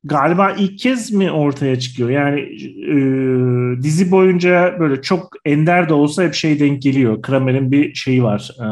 galiba 0.04 0.50
ilk 0.50 0.78
kez 0.78 1.12
mi 1.12 1.30
ortaya 1.30 1.78
çıkıyor? 1.78 2.10
Yani 2.10 2.40
e, 2.40 3.82
dizi 3.82 4.10
boyunca 4.10 4.76
böyle 4.80 5.02
çok 5.02 5.32
ender 5.44 5.88
de 5.88 5.94
olsa 5.94 6.22
hep 6.22 6.34
şey 6.34 6.60
denk 6.60 6.82
geliyor. 6.82 7.22
Kramer'in 7.22 7.72
bir 7.72 7.94
şeyi 7.94 8.22
var. 8.22 8.50
E, 8.60 8.66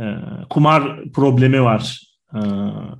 e, 0.00 0.04
kumar 0.50 1.12
problemi 1.12 1.62
var. 1.62 2.02
E, 2.34 2.40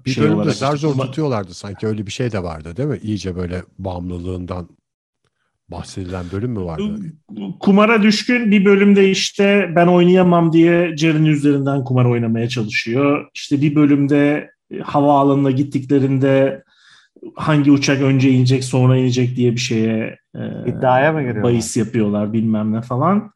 bir 0.07 0.11
şey 0.11 0.25
bölümde 0.25 0.51
zar 0.51 0.77
zor 0.77 0.95
tutuyorlardı 0.95 1.55
sanki 1.55 1.87
öyle 1.87 2.07
bir 2.07 2.13
şey 2.13 2.33
de 2.33 2.43
vardı 2.43 2.77
değil 2.77 2.89
mi? 2.89 2.99
İyice 3.03 3.37
böyle 3.37 3.63
bağımlılığından 3.79 4.69
bahsedilen 5.69 6.25
bölüm 6.33 6.51
mü 6.51 6.61
vardı? 6.61 6.83
Kumara 7.61 8.03
düşkün 8.03 8.51
bir 8.51 8.65
bölümde 8.65 9.11
işte 9.11 9.73
ben 9.77 9.87
oynayamam 9.87 10.53
diye 10.53 10.97
Jerry'nin 10.97 11.27
üzerinden 11.27 11.85
kumar 11.85 12.05
oynamaya 12.05 12.49
çalışıyor. 12.49 13.29
İşte 13.35 13.63
bir 13.63 13.75
bölümde 13.75 14.51
havaalanına 14.83 15.51
gittiklerinde 15.51 16.63
hangi 17.37 17.71
uçak 17.71 18.03
önce 18.03 18.31
inecek 18.31 18.65
sonra 18.65 18.97
inecek 18.97 19.37
diye 19.37 19.53
bir 19.53 19.61
şeye 19.61 20.19
e, 20.35 20.71
iddiaya 20.71 21.13
mı 21.13 21.21
giriyorlar? 21.21 21.43
Bahis 21.43 21.77
yapıyorlar 21.77 22.33
bilmem 22.33 22.73
ne 22.73 22.81
falan. 22.81 23.33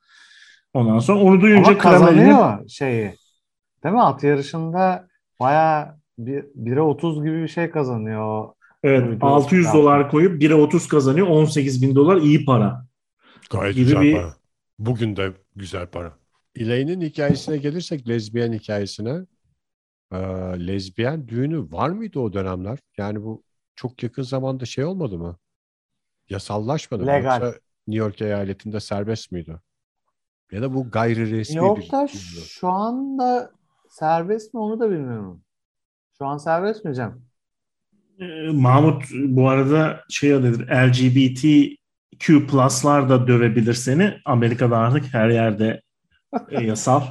Ondan 0.74 0.98
sonra 0.98 1.20
onu 1.20 1.40
duyunca 1.40 1.70
Ama 1.70 1.78
kazanıyor 1.78 2.68
şeyi. 2.68 3.14
Değil 3.84 3.94
mi? 3.94 4.02
At 4.02 4.24
yarışında 4.24 5.08
baya 5.40 5.96
bir, 6.18 6.42
1'e 6.42 6.80
30 6.80 7.24
gibi 7.24 7.42
bir 7.42 7.48
şey 7.48 7.70
kazanıyor. 7.70 8.48
Evet 8.82 9.18
600 9.20 9.64
yaptı. 9.64 9.78
dolar 9.78 10.10
koyup 10.10 10.42
1'e 10.42 10.54
30 10.54 10.88
kazanıyor 10.88 11.26
18 11.26 11.82
bin 11.82 11.94
dolar 11.94 12.16
iyi 12.16 12.44
para. 12.44 12.86
Gayet 13.50 13.74
gibi 13.74 13.84
güzel 13.84 14.02
bir... 14.02 14.14
para. 14.14 14.34
Bugün 14.78 15.16
de 15.16 15.32
güzel 15.56 15.86
para. 15.86 16.12
Elaine'in 16.56 17.00
hikayesine 17.00 17.56
gelirsek 17.56 18.08
lezbiyen 18.08 18.52
hikayesine 18.52 19.20
e, 20.12 20.18
lezbiyen 20.66 21.28
düğünü 21.28 21.72
var 21.72 21.90
mıydı 21.90 22.20
o 22.20 22.32
dönemler? 22.32 22.78
Yani 22.98 23.22
bu 23.22 23.42
çok 23.76 24.02
yakın 24.02 24.22
zamanda 24.22 24.64
şey 24.64 24.84
olmadı 24.84 25.18
mı? 25.18 25.38
Yasallaşmadı 26.28 27.06
Legal. 27.06 27.38
mı? 27.38 27.44
Yoksa 27.46 27.60
New 27.86 28.04
York 28.04 28.22
eyaletinde 28.22 28.80
serbest 28.80 29.32
miydi? 29.32 29.60
Ya 30.52 30.62
da 30.62 30.74
bu 30.74 30.90
gayri 30.90 31.30
resmi 31.30 31.56
Yok 31.56 31.78
bir 31.78 31.90
da 31.90 32.08
şu 32.08 32.68
anda 32.68 33.52
serbest 33.88 34.54
mi 34.54 34.60
onu 34.60 34.80
da 34.80 34.90
bilmiyorum. 34.90 35.42
Şu 36.18 36.26
an 36.26 36.36
serbest 36.36 36.84
mi 36.84 36.94
Cem? 36.94 37.22
Ee, 38.20 38.50
Mahmut 38.52 39.04
bu 39.12 39.48
arada 39.48 40.00
şey 40.08 40.34
adıdır 40.34 40.68
LGBTQ 40.68 42.46
plus'lar 42.46 43.08
da 43.08 43.26
dövebilir 43.26 43.74
seni. 43.74 44.14
Amerika'da 44.24 44.78
artık 44.78 45.14
her 45.14 45.28
yerde 45.28 45.82
e, 46.50 46.64
yasal. 46.64 47.02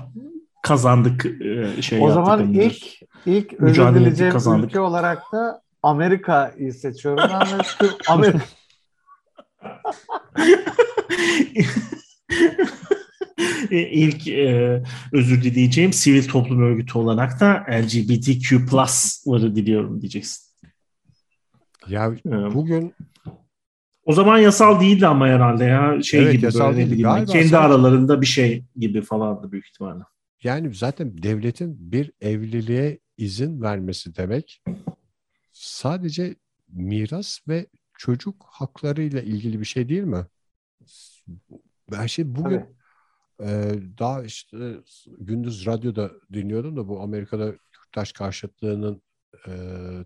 Kazandık 0.64 1.26
e, 1.26 1.82
şey 1.82 2.02
O 2.02 2.12
zaman 2.12 2.54
ilk 2.54 2.84
ilk 3.26 3.54
özür 3.54 3.96
dileyeceğim 3.96 4.64
ülke 4.64 4.80
olarak 4.80 5.32
da 5.34 5.62
Amerika'yı 5.84 6.74
seçiyorum. 6.74 7.30
Ben 7.30 7.60
Amerika. 8.08 8.42
İlk 13.72 14.28
e, 14.28 14.84
özür 15.14 15.44
dileyeceğim 15.44 15.94
sivil 15.94 16.28
toplum 16.28 16.62
örgütü 16.62 16.98
olarak 16.98 17.40
da 17.40 17.66
LGBTQ 17.70 18.66
plus'ları 18.66 19.56
diliyorum 19.56 20.02
diyeceksin. 20.02 20.52
Ya 21.88 22.16
bugün 22.54 22.94
o 24.06 24.14
zaman 24.14 24.38
yasal 24.38 24.80
değildi 24.82 25.08
ama 25.08 25.28
herhalde 25.28 25.64
ya 25.64 26.04
şey 26.04 26.24
evet, 26.24 26.34
gibi 26.34 26.46
yasal 26.46 26.72
böyle 26.72 26.90
değil. 26.90 27.04
Galiba 27.04 27.26
kendi 27.26 27.48
sadece... 27.50 27.58
aralarında 27.58 28.22
bir 28.22 28.26
şey 28.26 28.64
gibi 28.76 29.02
falandı 29.02 29.52
büyük 29.52 29.68
ihtimalle. 29.68 30.04
Yani 30.44 30.74
zaten 30.74 31.24
devletin 31.24 31.92
bir 31.92 32.12
evliliğe 32.22 33.00
izin 33.18 33.62
vermesi 33.62 34.16
demek 34.16 34.64
sadece 35.52 36.36
miras 36.68 37.40
ve 37.48 37.68
çocuk 37.98 38.46
haklarıyla 38.50 39.22
ilgili 39.22 39.60
bir 39.60 39.66
şey 39.66 39.90
değil 39.90 40.04
mi? 40.04 40.26
Ben 41.92 42.06
şey 42.06 42.36
bugün 42.36 42.66
e, 43.42 43.74
daha 44.00 44.24
işte 44.24 44.58
gündüz 45.20 45.66
radyoda 45.66 46.12
dinliyordum 46.34 46.78
da 46.78 46.88
bu 46.88 47.02
Amerika'da 47.02 47.56
Kürtaş 47.72 48.12
karşıtlığının 48.12 49.02
e, 49.48 49.52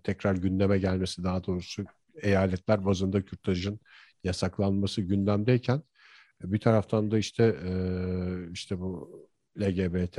tekrar 0.04 0.34
gündeme 0.34 0.78
gelmesi 0.78 1.24
daha 1.24 1.44
doğrusu 1.44 1.84
eyaletler 2.22 2.84
bazında 2.84 3.24
kürtajın 3.24 3.80
yasaklanması 4.24 5.02
gündemdeyken 5.02 5.82
bir 6.42 6.60
taraftan 6.60 7.10
da 7.10 7.18
işte 7.18 7.44
e, 7.64 7.72
işte 8.52 8.80
bu 8.80 9.20
LGBT 9.60 10.18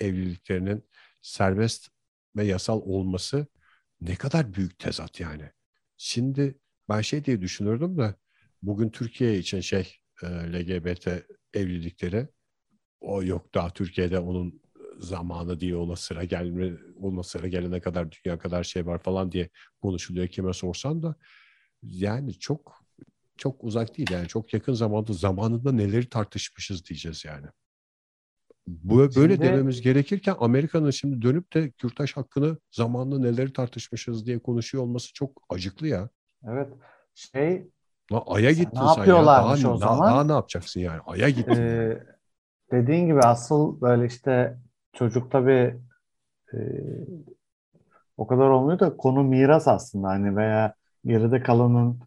evliliklerinin 0.00 0.84
serbest 1.22 1.88
ve 2.36 2.44
yasal 2.44 2.80
olması 2.80 3.46
ne 4.02 4.16
kadar 4.16 4.54
büyük 4.54 4.78
tezat 4.78 5.20
yani. 5.20 5.50
Şimdi 5.96 6.58
ben 6.88 7.00
şey 7.00 7.24
diye 7.24 7.40
düşünürdüm 7.40 7.98
de 7.98 8.14
bugün 8.62 8.90
Türkiye 8.90 9.38
için 9.38 9.60
şey 9.60 9.96
e, 10.22 10.26
LGBT 10.26 11.08
evlilikleri 11.54 12.28
o 13.00 13.22
yok 13.22 13.54
daha 13.54 13.70
Türkiye'de 13.70 14.18
onun 14.18 14.62
zamanı 14.98 15.60
diye 15.60 15.76
ona 15.76 15.96
sıra 15.96 16.24
gelme 16.24 16.72
ona 17.00 17.22
sıra 17.22 17.48
gelene 17.48 17.80
kadar 17.80 18.08
dünya 18.12 18.38
kadar 18.38 18.64
şey 18.64 18.86
var 18.86 19.02
falan 19.02 19.32
diye 19.32 19.50
konuşuluyor 19.82 20.28
kime 20.28 20.52
sorsan 20.52 21.02
da 21.02 21.14
yani 21.82 22.38
çok 22.38 22.84
çok 23.36 23.64
uzak 23.64 23.98
değil 23.98 24.10
yani 24.10 24.28
çok 24.28 24.54
yakın 24.54 24.74
zamanda 24.74 25.12
zamanında 25.12 25.72
neleri 25.72 26.08
tartışmışız 26.08 26.84
diyeceğiz 26.86 27.24
yani. 27.24 27.46
Bu 28.66 28.98
böyle 28.98 29.12
şimdi, 29.12 29.40
dememiz 29.40 29.80
gerekirken 29.80 30.36
Amerika'nın 30.38 30.90
şimdi 30.90 31.22
dönüp 31.22 31.54
de 31.54 31.70
Kürtaş 31.70 32.16
hakkını 32.16 32.58
zamanla 32.70 33.18
neleri 33.18 33.52
tartışmışız 33.52 34.26
diye 34.26 34.38
konuşuyor 34.38 34.84
olması 34.84 35.12
çok 35.12 35.42
acıklı 35.50 35.88
ya. 35.88 36.08
Evet. 36.48 36.68
Şey 37.14 37.66
La 38.12 38.22
Ay'a 38.26 38.50
gittin 38.50 38.80
ne 38.80 38.94
sen 38.94 39.04
ya. 39.04 39.26
Daha, 39.26 39.52
o 39.52 39.56
zaman? 39.56 39.80
Daha, 39.80 39.98
daha 39.98 40.24
ne 40.24 40.32
yapacaksın 40.32 40.80
yani? 40.80 41.00
Ay'a 41.06 41.28
gittin. 41.28 41.52
Ee, 41.52 41.98
dediğin 42.72 43.06
gibi 43.06 43.20
asıl 43.20 43.80
böyle 43.80 44.06
işte 44.06 44.58
çocuk 44.92 45.30
tabii 45.30 45.80
e, 46.54 46.58
o 48.16 48.26
kadar 48.26 48.48
olmuyor 48.48 48.78
da 48.78 48.96
konu 48.96 49.24
miras 49.24 49.68
aslında 49.68 50.08
hani 50.08 50.36
veya 50.36 50.74
geride 51.04 51.42
kalanın 51.42 52.00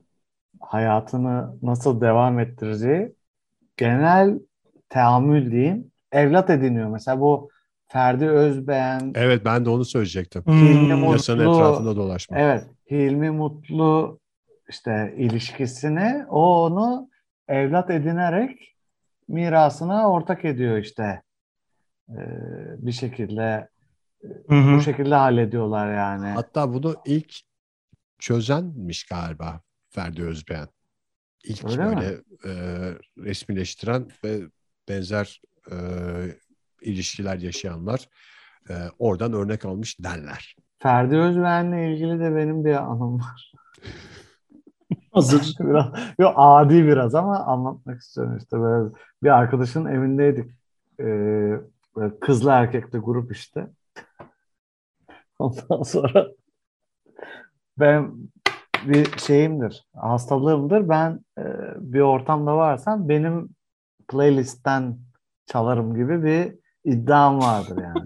hayatını 0.59 1.57
nasıl 1.61 2.01
devam 2.01 2.39
ettireceği 2.39 3.15
genel 3.77 4.39
teamül 4.89 5.51
diyeyim 5.51 5.91
evlat 6.11 6.49
ediniyor. 6.49 6.89
Mesela 6.89 7.19
bu 7.19 7.49
Ferdi 7.87 8.29
Özbeğen. 8.29 9.11
Evet 9.15 9.45
ben 9.45 9.65
de 9.65 9.69
onu 9.69 9.85
söyleyecektim. 9.85 10.43
Hilmi 10.47 10.93
hmm. 10.93 10.99
Mutlu. 10.99 11.13
Yasanın 11.13 11.53
etrafında 11.53 11.95
dolaşma. 11.95 12.37
Evet. 12.39 12.63
Hilmi 12.91 13.29
Mutlu 13.29 14.19
işte 14.69 15.15
ilişkisini 15.17 16.25
o 16.29 16.65
onu 16.65 17.09
evlat 17.47 17.89
edinerek 17.89 18.75
mirasına 19.27 20.11
ortak 20.11 20.45
ediyor 20.45 20.77
işte. 20.77 21.21
Ee, 22.09 22.15
bir 22.77 22.91
şekilde 22.91 23.69
hı 24.47 24.55
hı. 24.55 24.77
bu 24.77 24.81
şekilde 24.81 25.15
hallediyorlar 25.15 25.93
yani. 25.93 26.27
Hatta 26.27 26.73
bunu 26.73 26.95
ilk 27.05 27.33
çözenmiş 28.19 29.03
galiba 29.03 29.61
Ferdi 29.89 30.23
Özbeğen. 30.23 30.67
İlk 31.43 31.65
Öyle 31.65 31.85
böyle 31.85 32.07
e, 32.45 32.51
resmileştiren 33.17 34.07
ve 34.23 34.41
benzer 34.89 35.41
e, 35.71 35.75
ilişkiler 36.81 37.37
yaşayanlar 37.37 38.09
e, 38.69 38.73
oradan 38.99 39.33
örnek 39.33 39.65
almış 39.65 39.99
derler. 39.99 40.55
Ferdi 40.79 41.15
Özbeğen'le 41.15 41.93
ilgili 41.93 42.19
de 42.19 42.35
benim 42.35 42.65
bir 42.65 42.73
anım 42.73 43.19
var. 43.19 43.53
Hazır. 45.11 45.55
biraz, 45.59 45.87
yok 46.19 46.33
adi 46.35 46.87
biraz 46.87 47.15
ama 47.15 47.39
anlatmak 47.39 48.01
istiyorum 48.01 48.37
işte 48.37 48.59
böyle 48.59 48.93
bir 49.23 49.29
arkadaşın 49.29 49.85
evindeydik. 49.85 50.51
Ee, 50.99 51.59
kızlı 52.21 52.51
erkekli 52.51 52.99
grup 52.99 53.31
işte. 53.31 53.67
Ondan 55.39 55.83
sonra 55.83 56.27
ben 57.79 58.13
bir 58.85 59.17
şeyimdir, 59.17 59.87
hastalığımdır. 59.95 60.89
Ben 60.89 61.19
e, 61.37 61.43
bir 61.77 61.99
ortamda 61.99 62.57
varsam 62.57 63.09
benim 63.09 63.49
playlistten 64.07 64.97
çalarım 65.45 65.95
gibi 65.95 66.23
bir 66.23 66.55
iddiam 66.83 67.39
vardır 67.39 67.83
yani. 67.83 68.05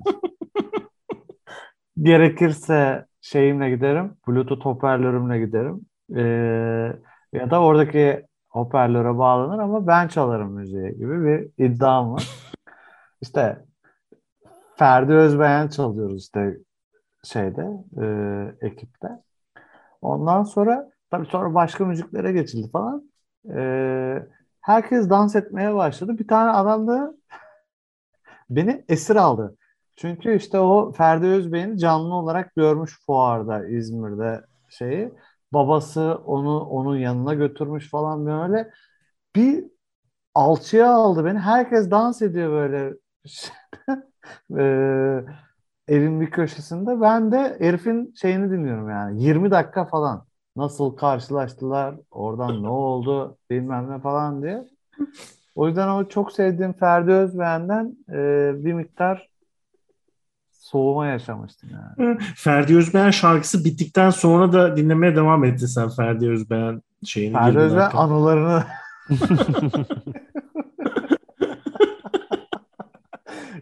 Gerekirse 2.01 3.05
şeyimle 3.21 3.69
giderim, 3.69 4.17
Bluetooth 4.27 4.65
hoparlörümle 4.65 5.39
giderim. 5.39 5.81
E, 6.15 6.21
ya 7.33 7.51
da 7.51 7.61
oradaki 7.61 8.25
hoparlöre 8.49 9.17
bağlanır 9.17 9.59
ama 9.59 9.87
ben 9.87 10.07
çalarım 10.07 10.51
müziği 10.51 10.97
gibi 10.97 11.23
bir 11.25 11.65
iddiam 11.65 12.13
var. 12.13 12.29
İşte 13.21 13.65
Ferdi 14.75 15.13
Özbeğen 15.13 15.67
çalıyoruz 15.67 16.21
işte 16.21 16.57
şeyde 17.23 17.67
e, 18.01 18.05
ekipte. 18.67 19.07
Ondan 20.01 20.43
sonra 20.43 20.89
tabii 21.11 21.25
sonra 21.25 21.53
başka 21.53 21.85
müziklere 21.85 22.31
geçildi 22.31 22.71
falan. 22.71 23.11
E, 23.55 23.61
herkes 24.61 25.09
dans 25.09 25.35
etmeye 25.35 25.75
başladı. 25.75 26.17
Bir 26.19 26.27
tane 26.27 26.51
adam 26.51 26.87
da 26.87 27.13
beni 28.49 28.85
esir 28.89 29.15
aldı. 29.15 29.57
Çünkü 29.95 30.35
işte 30.35 30.59
o 30.59 30.91
Ferdi 30.91 31.25
Özbey'in 31.27 31.77
canlı 31.77 32.13
olarak 32.15 32.55
görmüş 32.55 32.99
fuarda 33.05 33.67
İzmir'de 33.67 34.45
şeyi. 34.69 35.13
Babası 35.53 36.21
onu 36.25 36.59
onun 36.59 36.97
yanına 36.97 37.33
götürmüş 37.33 37.89
falan 37.89 38.25
böyle. 38.25 38.71
Bir 39.35 39.65
alçıya 40.35 40.91
aldı 40.93 41.25
beni. 41.25 41.39
Herkes 41.39 41.91
dans 41.91 42.21
ediyor 42.21 42.51
böyle. 42.51 42.95
ee, 44.59 45.25
evin 45.87 46.21
bir 46.21 46.31
köşesinde. 46.31 47.01
Ben 47.01 47.31
de 47.31 47.57
herifin 47.59 48.13
şeyini 48.21 48.51
dinliyorum 48.51 48.89
yani. 48.89 49.23
20 49.23 49.51
dakika 49.51 49.85
falan. 49.85 50.28
Nasıl 50.59 50.95
karşılaştılar, 50.95 51.95
oradan 52.11 52.63
ne 52.63 52.69
oldu 52.69 53.37
bilmem 53.49 53.91
ne 53.91 53.99
falan 53.99 54.41
diye. 54.41 54.67
O 55.55 55.67
yüzden 55.67 55.87
o 55.87 56.07
çok 56.07 56.31
sevdiğim 56.31 56.73
Ferdi 56.73 57.11
Özbeğen'den 57.11 57.97
e, 58.09 58.51
bir 58.65 58.73
miktar 58.73 59.29
soğuma 60.51 61.07
yaşamıştım 61.07 61.69
yani. 61.73 62.17
Ferdi 62.35 62.77
Özbeğen 62.77 63.11
şarkısı 63.11 63.65
bittikten 63.65 64.09
sonra 64.09 64.53
da 64.53 64.77
dinlemeye 64.77 65.15
devam 65.15 65.43
etti 65.43 65.67
sen 65.67 65.89
Ferdi 65.89 66.29
Özbeğen 66.29 66.81
şeyini. 67.05 67.33
Ferdi 67.33 67.57
Özbeğen 67.57 67.91
anılarını 67.93 68.63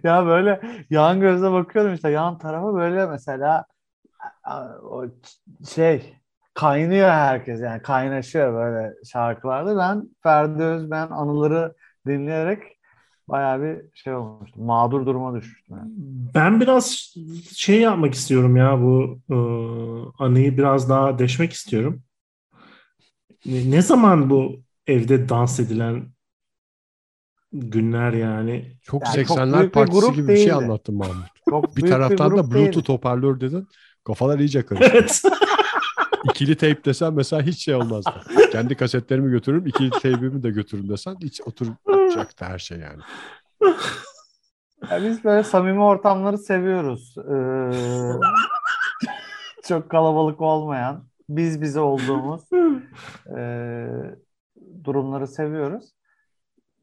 ya 0.03 0.25
böyle 0.25 0.61
yan 0.89 1.19
gözle 1.19 1.51
bakıyordum 1.51 1.93
işte 1.93 2.09
yan 2.09 2.37
tarafa 2.37 2.73
böyle 2.73 3.05
mesela 3.05 3.65
o 4.83 5.05
şey 5.69 6.13
kaynıyor 6.57 7.09
herkes 7.09 7.61
yani 7.61 7.81
kaynaşıyor 7.81 8.53
böyle 8.53 8.93
şarkılarda. 9.11 9.77
Ben 9.77 10.09
Ferdi 10.23 10.63
Özben 10.63 11.07
anıları 11.07 11.75
dinleyerek 12.07 12.63
bayağı 13.27 13.61
bir 13.61 13.81
şey 13.93 14.13
olmuştu. 14.15 14.61
Mağdur 14.61 15.05
duruma 15.05 15.35
düşmüştüm. 15.35 15.77
Yani. 15.77 15.91
Ben 16.35 16.61
biraz 16.61 17.15
şey 17.55 17.81
yapmak 17.81 18.13
istiyorum 18.13 18.57
ya 18.57 18.81
bu 18.81 19.19
e, 19.29 19.37
anıyı 20.23 20.57
biraz 20.57 20.89
daha 20.89 21.19
deşmek 21.19 21.53
istiyorum. 21.53 22.03
Ne 23.45 23.81
zaman 23.81 24.29
bu 24.29 24.59
evde 24.87 25.29
dans 25.29 25.59
edilen 25.59 26.05
günler 27.53 28.13
yani. 28.13 28.77
Çok 28.81 29.03
yani 29.05 29.15
80'ler 29.15 29.63
çok 29.63 29.73
partisi 29.73 30.11
gibi 30.11 30.17
değildi. 30.17 30.27
bir 30.27 30.37
şey 30.37 30.51
anlattın 30.51 30.95
Mahmut. 30.95 31.27
Çok 31.49 31.77
bir 31.77 31.81
taraftan 31.81 32.31
bir 32.31 32.37
da 32.37 32.51
Bluetooth 32.51 32.75
değildi. 32.75 32.93
hoparlör 32.93 33.39
dedin. 33.39 33.67
Kafalar 34.03 34.39
iyice 34.39 34.65
karıştı. 34.65 34.91
Evet. 34.93 35.21
İkili 36.29 36.57
teyp 36.57 36.85
desen 36.85 37.13
mesela 37.13 37.41
hiç 37.41 37.65
şey 37.65 37.75
olmazdı. 37.75 38.11
Kendi 38.51 38.75
kasetlerimi 38.75 39.31
götürürüm, 39.31 39.67
ikili 39.67 39.89
teybimi 39.89 40.43
de 40.43 40.49
götürürüm 40.49 40.89
desen 40.89 41.15
hiç 41.21 41.41
oturacaktı 41.41 42.45
her 42.45 42.59
şey 42.59 42.79
yani. 42.79 43.01
Ya 44.91 45.03
biz 45.03 45.23
böyle 45.23 45.43
samimi 45.43 45.83
ortamları 45.83 46.37
seviyoruz. 46.37 47.15
Ee, 47.17 47.71
çok 49.63 49.89
kalabalık 49.89 50.41
olmayan, 50.41 51.03
biz 51.29 51.61
bize 51.61 51.79
olduğumuz 51.79 52.41
e, 53.37 53.87
durumları 54.83 55.27
seviyoruz 55.27 55.97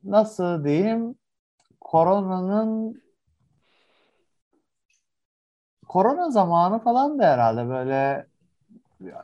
nasıl 0.05 0.65
diyeyim 0.65 1.15
koronanın 1.81 3.03
korona 5.89 6.31
zamanı 6.31 6.79
falan 6.79 7.19
da 7.19 7.25
herhalde 7.25 7.69
böyle 7.69 8.27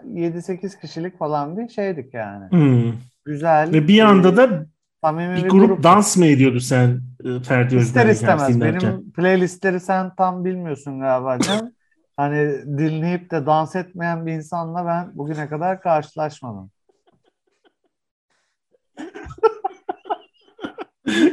7-8 0.05 0.81
kişilik 0.81 1.19
falan 1.19 1.57
bir 1.57 1.69
şeydik 1.69 2.15
yani. 2.15 2.51
Hmm. 2.51 2.93
Güzel. 3.25 3.73
Ve 3.73 3.89
bir 3.89 4.01
anda 4.01 4.37
da 4.37 4.67
bir, 5.05 5.45
bir 5.45 5.49
grup, 5.49 5.69
grup 5.69 5.83
dans 5.83 6.17
mı 6.17 6.27
ediyordu 6.27 6.61
sen 6.61 7.01
e, 7.25 7.43
Ferdi 7.43 7.77
İster 7.77 8.07
istemez. 8.07 8.61
Benim 8.61 9.13
playlistleri 9.13 9.81
sen 9.81 10.15
tam 10.15 10.45
bilmiyorsun 10.45 11.01
galiba 11.01 11.39
Can. 11.39 11.75
hani 12.17 12.53
dinleyip 12.79 13.31
de 13.31 13.47
dans 13.47 13.77
etmeyen 13.77 14.27
bir 14.27 14.33
insanla 14.33 14.87
ben 14.87 15.19
bugüne 15.19 15.49
kadar 15.49 15.81
karşılaşmadım. 15.81 16.71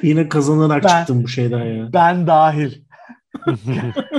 Yine 0.01 0.29
kazanarak 0.29 0.83
ben, 0.83 0.99
çıktım 0.99 1.23
bu 1.23 1.27
şeyden 1.27 1.65
ya. 1.65 1.93
Ben 1.93 2.27
dahil. 2.27 2.81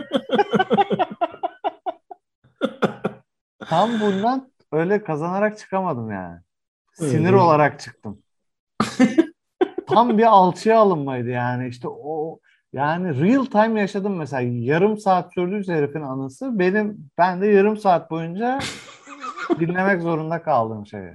Tam 3.69 4.01
bundan 4.01 4.51
öyle 4.73 5.05
kazanarak 5.05 5.59
çıkamadım 5.59 6.11
yani. 6.11 6.39
Sinir 6.93 7.31
evet. 7.31 7.41
olarak 7.41 7.81
çıktım. 7.81 8.23
Tam 9.89 10.19
bir 10.19 10.25
alçıya 10.25 10.79
alınmaydı 10.79 11.29
yani. 11.29 11.69
İşte 11.69 11.89
o 11.89 12.39
yani 12.73 13.21
real 13.21 13.45
time 13.45 13.81
yaşadım 13.81 14.17
mesela. 14.17 14.43
Yarım 14.43 14.99
saat 14.99 15.35
sürdüyse 15.35 15.75
herifin 15.75 16.01
anısı. 16.01 16.59
Benim 16.59 17.11
ben 17.19 17.43
de 17.43 17.47
yarım 17.47 17.77
saat 17.77 18.11
boyunca 18.11 18.59
dinlemek 19.61 20.03
zorunda 20.03 20.43
kaldığım 20.43 20.87
şeyi. 20.87 21.11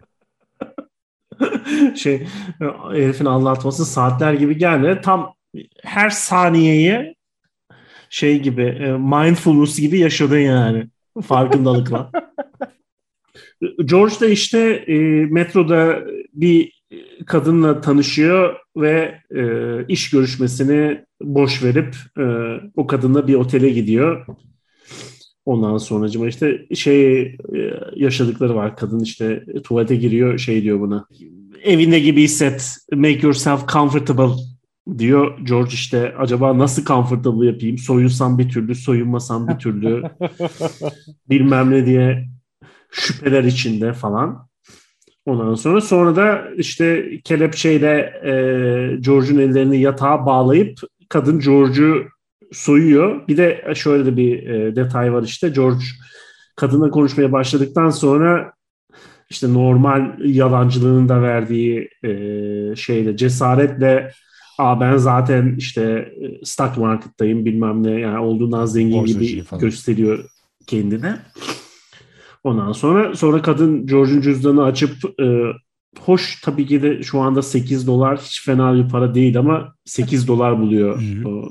şey 1.95 2.27
herifin 2.91 3.25
anlatması 3.25 3.85
saatler 3.85 4.33
gibi 4.33 4.57
gelmedi. 4.57 5.01
Tam 5.01 5.33
her 5.83 6.09
saniyeyi 6.09 7.15
şey 8.09 8.41
gibi 8.41 8.63
e, 8.63 8.91
mindfulness 8.91 9.79
gibi 9.79 9.99
yaşadın 9.99 10.39
yani 10.39 10.87
farkındalıkla. 11.21 12.11
George 13.85 14.19
da 14.19 14.25
işte 14.27 14.59
e, 14.87 14.97
metroda 15.25 16.03
bir 16.33 16.83
kadınla 17.25 17.81
tanışıyor 17.81 18.55
ve 18.77 19.19
e, 19.35 19.43
iş 19.87 20.09
görüşmesini 20.09 21.03
boş 21.21 21.63
verip 21.63 21.95
e, 22.19 22.23
o 22.75 22.87
kadınla 22.87 23.27
bir 23.27 23.35
otele 23.35 23.69
gidiyor. 23.69 24.25
Ondan 25.45 25.77
sonra 25.77 26.27
işte 26.27 26.65
şey 26.75 27.21
e, 27.21 27.37
yaşadıkları 27.95 28.55
var. 28.55 28.77
Kadın 28.77 28.99
işte 28.99 29.45
tuvalete 29.63 29.95
giriyor 29.95 30.37
şey 30.37 30.63
diyor 30.63 30.79
buna. 30.79 31.07
Evinde 31.63 31.99
gibi 31.99 32.23
hisset. 32.23 32.77
Make 32.91 33.19
yourself 33.21 33.67
comfortable 33.67 34.43
diyor 34.97 35.39
George 35.39 35.71
işte 35.73 36.13
acaba 36.17 36.57
nasıl 36.57 36.85
comfortable 36.85 37.47
yapayım? 37.47 37.77
Soyunsam 37.77 38.37
bir 38.37 38.49
türlü, 38.49 38.75
soyunmasam 38.75 39.47
bir 39.47 39.55
türlü. 39.55 40.03
bilmem 41.29 41.71
ne 41.71 41.85
diye 41.85 42.32
şüpheler 42.93 43.43
içinde 43.43 43.93
falan. 43.93 44.47
Ondan 45.25 45.55
sonra 45.55 45.81
sonra 45.81 46.15
da 46.15 46.43
işte 46.57 47.09
kelepçeyle 47.23 47.91
e, 48.23 48.31
George'un 48.99 49.39
ellerini 49.39 49.81
yatağa 49.81 50.25
bağlayıp 50.25 50.79
kadın 51.09 51.39
George'u 51.39 52.03
soyuyor. 52.51 53.27
Bir 53.27 53.37
de 53.37 53.73
şöyle 53.75 54.05
de 54.05 54.17
bir 54.17 54.47
e, 54.47 54.75
detay 54.75 55.13
var 55.13 55.23
işte 55.23 55.49
George 55.49 55.85
kadına 56.55 56.89
konuşmaya 56.89 57.31
başladıktan 57.31 57.89
sonra 57.89 58.53
işte 59.29 59.53
normal 59.53 60.19
yalancılığının 60.19 61.09
da 61.09 61.21
verdiği 61.21 61.89
e, 62.03 62.09
şeyle 62.75 63.17
cesaretle 63.17 64.11
Aa 64.57 64.79
ben 64.79 64.97
zaten 64.97 65.55
işte 65.57 65.81
e, 66.21 66.45
stock 66.45 66.77
market'tayım 66.77 67.45
bilmem 67.45 67.83
ne 67.83 67.91
yani 67.91 68.19
olduğundan 68.19 68.65
zengin 68.65 69.05
gibi 69.05 69.41
falan. 69.41 69.61
gösteriyor 69.61 70.25
kendine. 70.67 71.19
Ondan 72.43 72.71
sonra 72.71 73.15
sonra 73.15 73.41
kadın 73.41 73.87
George'un 73.87 74.21
cüzdanı 74.21 74.63
açıp 74.63 75.19
e, 75.21 75.51
hoş 75.99 76.41
tabii 76.41 76.65
ki 76.65 76.81
de 76.81 77.03
şu 77.03 77.21
anda 77.21 77.41
8 77.41 77.87
dolar 77.87 78.17
hiç 78.17 78.45
fena 78.45 78.73
bir 78.73 78.89
para 78.89 79.15
değil 79.15 79.39
ama 79.39 79.75
8 79.85 80.27
dolar 80.27 80.59
buluyor. 80.59 81.03
o, 81.25 81.49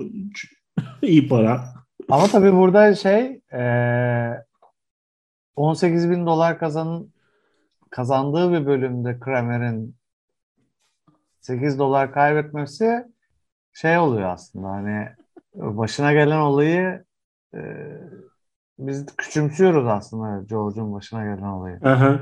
İyi 1.02 1.28
para. 1.28 1.64
Ama 2.10 2.26
tabii 2.26 2.52
burada 2.52 2.94
şey 2.94 3.40
e, 3.52 3.62
18 5.56 6.10
bin 6.10 6.26
dolar 6.26 6.58
kazan 6.58 7.06
kazandığı 7.90 8.52
bir 8.52 8.66
bölümde 8.66 9.20
Kramer'in 9.20 9.96
8 11.40 11.78
dolar 11.78 12.12
kaybetmesi 12.12 13.04
şey 13.72 13.98
oluyor 13.98 14.28
aslında 14.28 14.68
hani 14.68 15.08
başına 15.54 16.12
gelen 16.12 16.40
olayı 16.40 17.04
e, 17.54 17.60
biz 18.86 19.06
küçümsüyoruz 19.16 19.86
aslında 19.86 20.44
George'un 20.48 20.92
başına 20.92 21.22
gelen 21.22 21.42
olayı. 21.42 21.78
Aha. 21.84 22.20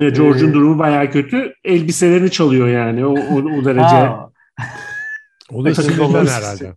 Ve 0.00 0.10
George'un 0.10 0.50
ee, 0.50 0.54
durumu 0.54 0.78
bayağı 0.78 1.10
kötü. 1.10 1.54
Elbiselerini 1.64 2.30
çalıyor 2.30 2.68
yani 2.68 3.06
o, 3.06 3.10
o, 3.10 3.60
o 3.60 3.64
derece. 3.64 4.16
Ha. 4.58 5.52
O 5.52 5.64
da 5.64 5.74
sinirden 5.74 6.26
herhalde. 6.26 6.74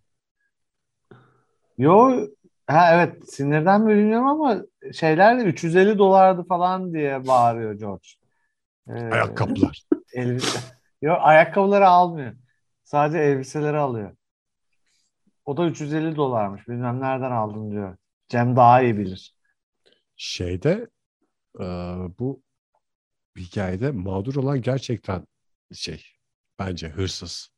Yo 1.77 2.27
ha 2.67 2.89
evet 2.93 3.33
sinirden 3.33 3.81
mi 3.81 3.95
bilmiyorum 3.95 4.27
ama 4.27 4.61
şeyler 4.93 5.39
de 5.39 5.43
350 5.43 5.97
dolardı 5.97 6.43
falan 6.43 6.93
diye 6.93 7.27
bağırıyor 7.27 7.73
George. 7.73 8.07
Ee, 8.89 8.93
Ayakkabılar. 8.93 9.83
Elbise. 10.13 10.59
Yo 11.01 11.13
ayakkabıları 11.19 11.87
almıyor. 11.87 12.33
Sadece 12.83 13.17
elbiseleri 13.17 13.77
alıyor. 13.77 14.11
O 15.49 15.57
da 15.57 15.65
350 15.65 16.15
dolarmış. 16.15 16.67
Bilmem 16.67 16.99
nereden 16.99 17.31
aldın 17.31 17.71
diyor. 17.71 17.97
Cem 18.27 18.55
daha 18.55 18.81
iyi 18.81 18.97
bilir. 18.97 19.35
Şeyde 20.15 20.87
e, 21.59 21.65
bu 22.19 22.41
hikayede 23.37 23.91
mağdur 23.91 24.35
olan 24.35 24.61
gerçekten 24.61 25.27
şey 25.73 26.05
bence 26.59 26.89
hırsız. 26.89 27.49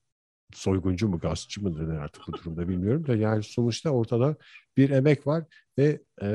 Soyguncu 0.54 1.08
mu 1.08 1.20
gaspçı 1.20 1.64
mı 1.64 1.80
denir 1.80 1.98
artık 1.98 2.28
bu 2.28 2.34
durumda 2.34 2.68
bilmiyorum 2.68 3.08
da 3.08 3.16
yani 3.16 3.44
sonuçta 3.44 3.90
ortada 3.90 4.36
bir 4.78 4.90
emek 4.90 5.28
var 5.28 5.44
ve 5.78 6.02
e, 6.22 6.30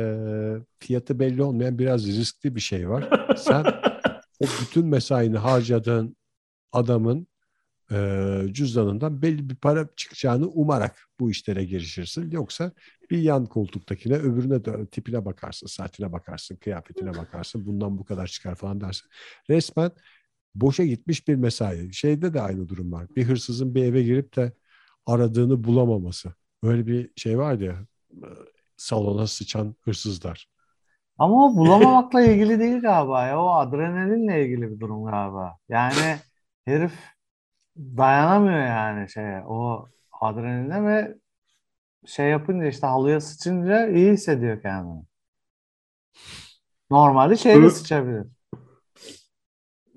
fiyatı 0.79 1.19
belli 1.19 1.43
olmayan 1.43 1.79
biraz 1.79 2.07
riskli 2.07 2.55
bir 2.55 2.61
şey 2.61 2.89
var. 2.89 3.27
Sen 3.37 3.65
o 4.41 4.45
bütün 4.61 4.87
mesaini 4.87 5.39
harcadığın 5.39 6.17
adamın 6.73 7.27
e, 7.93 8.41
cüzdanından 8.53 9.23
belli 9.23 9.51
bir 9.51 9.55
para 9.55 9.89
çıkacağını 9.97 10.49
umarak 10.49 11.09
bu 11.21 11.31
işlere 11.31 11.65
girişirsin. 11.65 12.31
Yoksa 12.31 12.73
bir 13.11 13.19
yan 13.19 13.47
koltuktakine 13.47 14.15
öbürüne 14.15 14.65
de 14.65 14.87
tipine 14.87 15.25
bakarsın, 15.25 15.67
saatine 15.67 16.13
bakarsın, 16.13 16.57
kıyafetine 16.57 17.11
bakarsın. 17.11 17.67
Bundan 17.67 17.99
bu 17.99 18.05
kadar 18.05 18.27
çıkar 18.27 18.55
falan 18.55 18.81
dersin. 18.81 19.09
Resmen 19.51 19.91
boşa 20.55 20.85
gitmiş 20.85 21.29
bir 21.29 21.35
mesai. 21.35 21.95
Şeyde 21.95 22.35
de 22.35 22.41
aynı 22.41 22.69
durum 22.69 22.93
var. 22.93 23.07
Bir 23.17 23.25
hırsızın 23.25 23.75
bir 23.75 23.85
eve 23.85 24.03
girip 24.03 24.37
de 24.37 24.53
aradığını 25.07 25.65
bulamaması. 25.65 26.35
Böyle 26.63 26.87
bir 26.87 27.11
şey 27.17 27.39
vardı 27.39 27.65
ya 27.65 27.87
salona 28.77 29.27
sıçan 29.27 29.75
hırsızlar. 29.81 30.49
Ama 31.19 31.47
o 31.47 31.57
bulamamakla 31.57 32.23
ilgili 32.31 32.59
değil 32.59 32.81
galiba 32.81 33.27
ya. 33.27 33.43
O 33.43 33.51
adrenalinle 33.51 34.45
ilgili 34.45 34.71
bir 34.71 34.81
durum 34.81 35.05
galiba. 35.05 35.59
Yani 35.69 36.17
herif 36.65 36.93
dayanamıyor 37.77 38.67
yani 38.67 39.11
şeye. 39.11 39.45
O 39.49 39.89
adrenaline 40.21 40.87
ve 40.87 41.15
şey 42.07 42.31
yapınca 42.31 42.67
işte 42.67 42.87
halıya 42.87 43.21
sıçınca 43.21 43.89
iyi 43.89 44.13
hissediyor 44.13 44.63
kendini. 44.63 45.03
Normalde 46.91 47.37
şeyle 47.37 47.71
sıçabilir. 47.71 48.27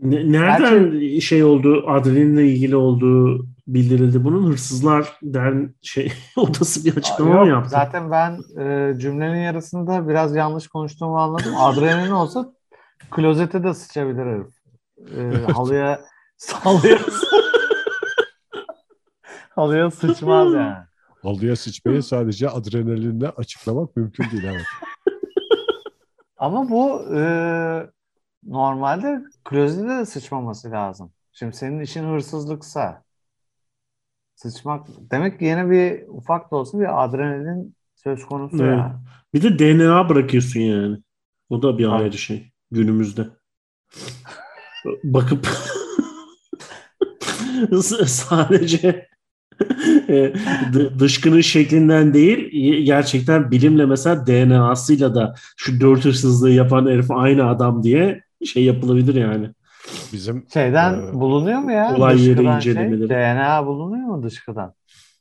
Nereden 0.02 0.92
Gerçi, 0.92 1.22
şey 1.22 1.44
oldu, 1.44 1.84
adrenalinle 1.88 2.48
ilgili 2.48 2.76
olduğu 2.76 3.46
bildirildi. 3.68 4.24
Bunun 4.24 4.52
hırsızlar 4.52 5.18
den 5.22 5.76
şey 5.82 6.14
odası 6.38 6.86
bir 6.86 6.98
açıklama 6.98 7.36
Yok, 7.36 7.44
mı 7.44 7.50
yaptı? 7.50 7.70
Zaten 7.70 8.12
ben 8.12 8.40
e, 8.62 8.94
cümlenin 9.00 9.40
yarısında 9.40 10.08
biraz 10.08 10.36
yanlış 10.36 10.68
konuştuğumu 10.68 11.20
anladım. 11.20 11.54
Adrenalin 11.58 12.12
olsa 12.12 12.54
klozete 13.12 13.64
de 13.64 13.74
sıçabilir 13.74 14.26
herif. 14.26 14.48
E, 15.16 15.52
halıya 15.52 16.02
halıya 16.54 16.98
halıya 19.60 19.92
sıçmaz 19.92 20.54
yani. 20.54 20.78
Halıya 21.24 21.56
sıçmayı 21.56 22.04
sadece 22.04 22.50
adrenalinle 22.50 23.30
açıklamak 23.30 23.96
mümkün 23.98 24.32
değil 24.32 24.44
evet. 24.44 24.66
Ama 26.38 26.70
bu 26.70 27.16
e, 27.16 27.22
normalde 28.44 29.22
klozete 29.44 29.88
de 29.88 30.06
sıçmaması 30.06 30.72
lazım. 30.72 31.12
Şimdi 31.32 31.56
senin 31.56 31.80
işin 31.80 32.04
hırsızlıksa 32.04 33.04
sıçmak 34.36 34.88
demek 35.12 35.40
ki 35.40 35.46
yine 35.46 35.70
bir 35.70 36.08
ufak 36.08 36.52
da 36.52 36.56
olsa 36.56 36.80
bir 36.80 37.04
adrenalin 37.04 37.76
söz 37.96 38.26
konusu 38.26 38.64
evet. 38.64 38.78
ya. 38.78 39.02
Bir 39.34 39.42
de 39.42 39.60
DNA 39.60 40.10
bırakıyorsun 40.10 40.60
yani. 40.60 40.98
O 41.50 41.62
da 41.62 41.78
bir 41.78 41.88
ayrı 41.88 42.18
şey 42.18 42.52
günümüzde. 42.72 43.28
Bakıp 45.04 45.48
sadece 48.08 49.09
dışkının 51.00 51.42
şeklinden 51.42 52.14
değil 52.14 52.50
gerçekten 52.86 53.52
bilimle 53.52 53.86
mesela 53.86 54.28
DNA'sıyla 54.28 55.16
da 55.16 55.36
şu 55.58 55.82
dört 55.82 56.06
hırsızlığı 56.06 56.52
yapan 56.52 56.88
herif 56.88 57.12
aynı 57.12 57.50
adam 57.50 57.84
diye 57.84 58.24
şey 58.46 58.64
yapılabilir 58.64 59.16
yani. 59.16 59.50
Bizim 60.14 60.46
şeyden 60.54 60.94
e, 60.94 61.14
bulunuyor 61.14 61.60
mu 61.60 61.72
ya? 61.72 61.96
Olay 61.96 62.26
yeri 62.26 62.38
şey? 62.38 62.46
incelemeleri. 62.46 63.08
Şey, 63.08 63.18
DNA 63.18 63.66
bulunuyor 63.66 64.08
mu 64.08 64.24
dışkıdan? 64.24 64.74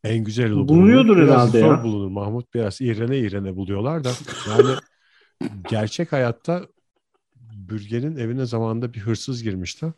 En 0.04 0.24
güzel 0.24 0.50
bulunur. 0.50 0.68
Bulunuyordur 0.68 1.16
biraz 1.16 1.30
herhalde 1.30 1.60
zor 1.60 1.76
ya. 1.76 1.82
bulunur 1.82 2.08
Mahmut. 2.08 2.54
Biraz 2.54 2.80
irene 2.80 3.18
irene 3.18 3.56
buluyorlar 3.56 4.04
da. 4.04 4.10
Yani 4.48 4.70
gerçek 5.70 6.12
hayatta 6.12 6.62
Bürgen'in 7.68 8.16
evine 8.16 8.46
zamanında 8.46 8.94
bir 8.94 9.00
hırsız 9.00 9.42
girmişti. 9.42 9.92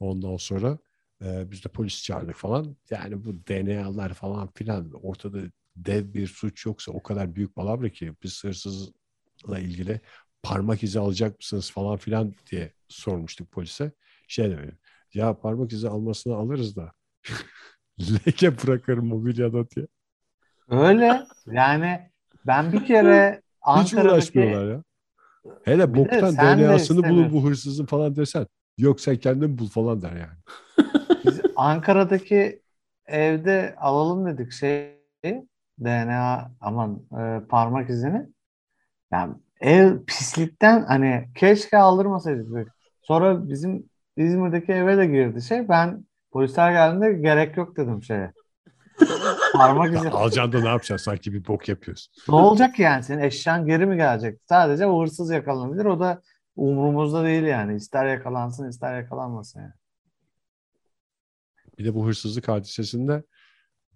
Ondan 0.00 0.36
sonra 0.36 0.78
e, 1.24 1.50
biz 1.50 1.64
de 1.64 1.68
polis 1.68 2.02
çağırdık 2.04 2.36
falan. 2.36 2.76
Yani 2.90 3.24
bu 3.24 3.46
DNA'lar 3.46 4.14
falan 4.14 4.48
filan 4.54 4.92
ortada 5.02 5.38
dev 5.76 6.14
bir 6.14 6.26
suç 6.26 6.66
yoksa 6.66 6.92
o 6.92 7.02
kadar 7.02 7.34
büyük 7.34 7.54
palavra 7.54 7.88
ki 7.88 8.14
biz 8.22 8.44
hırsızla 8.44 9.58
ilgili 9.58 10.00
parmak 10.42 10.82
izi 10.82 11.00
alacak 11.00 11.38
mısınız 11.38 11.70
falan 11.70 11.96
filan 11.96 12.34
diye 12.50 12.72
sormuştuk 12.88 13.50
polise. 13.52 13.92
Şey 14.28 14.50
demiyor. 14.50 14.72
Ya 15.14 15.38
parmak 15.38 15.72
izi 15.72 15.88
almasını 15.88 16.34
alırız 16.34 16.76
da 16.76 16.92
leke 18.00 18.58
bırakır 18.58 18.98
mobilyada 18.98 19.70
diye. 19.70 19.86
Öyle. 20.68 21.26
Yani 21.46 22.10
ben 22.46 22.72
bir 22.72 22.86
kere 22.86 23.42
Ankara'daki... 23.62 23.86
Hiç 23.86 23.94
uğraşmıyorlar 23.94 24.72
ya. 24.72 24.82
Hele 25.64 25.94
boktan 25.94 26.36
DNA'sını 26.36 27.08
bulun 27.08 27.32
bu 27.32 27.44
hırsızın 27.44 27.86
falan 27.86 28.16
desen. 28.16 28.46
Yok 28.78 29.00
sen 29.00 29.16
kendin 29.16 29.58
bul 29.58 29.68
falan 29.68 30.02
der 30.02 30.12
yani. 30.12 30.38
Biz 31.24 31.40
Ankara'daki 31.56 32.62
evde 33.06 33.74
alalım 33.78 34.26
dedik 34.26 34.52
şey 34.52 34.94
DNA 35.84 36.50
aman 36.60 37.00
e, 37.20 37.40
parmak 37.48 37.90
izini. 37.90 38.26
Yani 39.12 39.34
ev 39.60 40.04
pislikten 40.04 40.84
hani 40.84 41.28
keşke 41.34 41.78
aldırmasaydık. 41.78 42.68
Sonra 43.02 43.48
bizim 43.48 43.90
İzmir'deki 44.16 44.72
eve 44.72 44.96
de 44.96 45.06
girdi 45.06 45.42
şey. 45.42 45.68
Ben 45.68 46.04
polisler 46.32 46.72
geldiğinde 46.72 47.12
gerek 47.12 47.56
yok 47.56 47.76
dedim 47.76 48.02
şeye. 48.02 48.32
Parmak 49.52 49.94
izi. 49.94 50.10
Alacaksın 50.10 50.52
da 50.52 50.60
ne 50.62 50.68
yapacaksın? 50.68 51.10
Sanki 51.10 51.32
bir 51.32 51.46
bok 51.46 51.68
yapıyorsun. 51.68 52.12
Ne 52.28 52.34
olacak 52.34 52.78
yani? 52.78 53.02
Senin 53.02 53.22
eşyan 53.22 53.66
geri 53.66 53.86
mi 53.86 53.96
gelecek? 53.96 54.40
Sadece 54.48 54.86
o 54.86 55.02
hırsız 55.02 55.30
yakalanabilir. 55.30 55.84
O 55.84 56.00
da 56.00 56.22
umurumuzda 56.56 57.24
değil 57.24 57.42
yani. 57.42 57.76
İster 57.76 58.06
yakalansın 58.06 58.68
ister 58.68 58.96
yakalanmasın 58.96 59.60
yani. 59.60 59.72
Bir 61.78 61.84
de 61.84 61.94
bu 61.94 62.06
hırsızlık 62.06 62.48
hadisesinde 62.48 63.24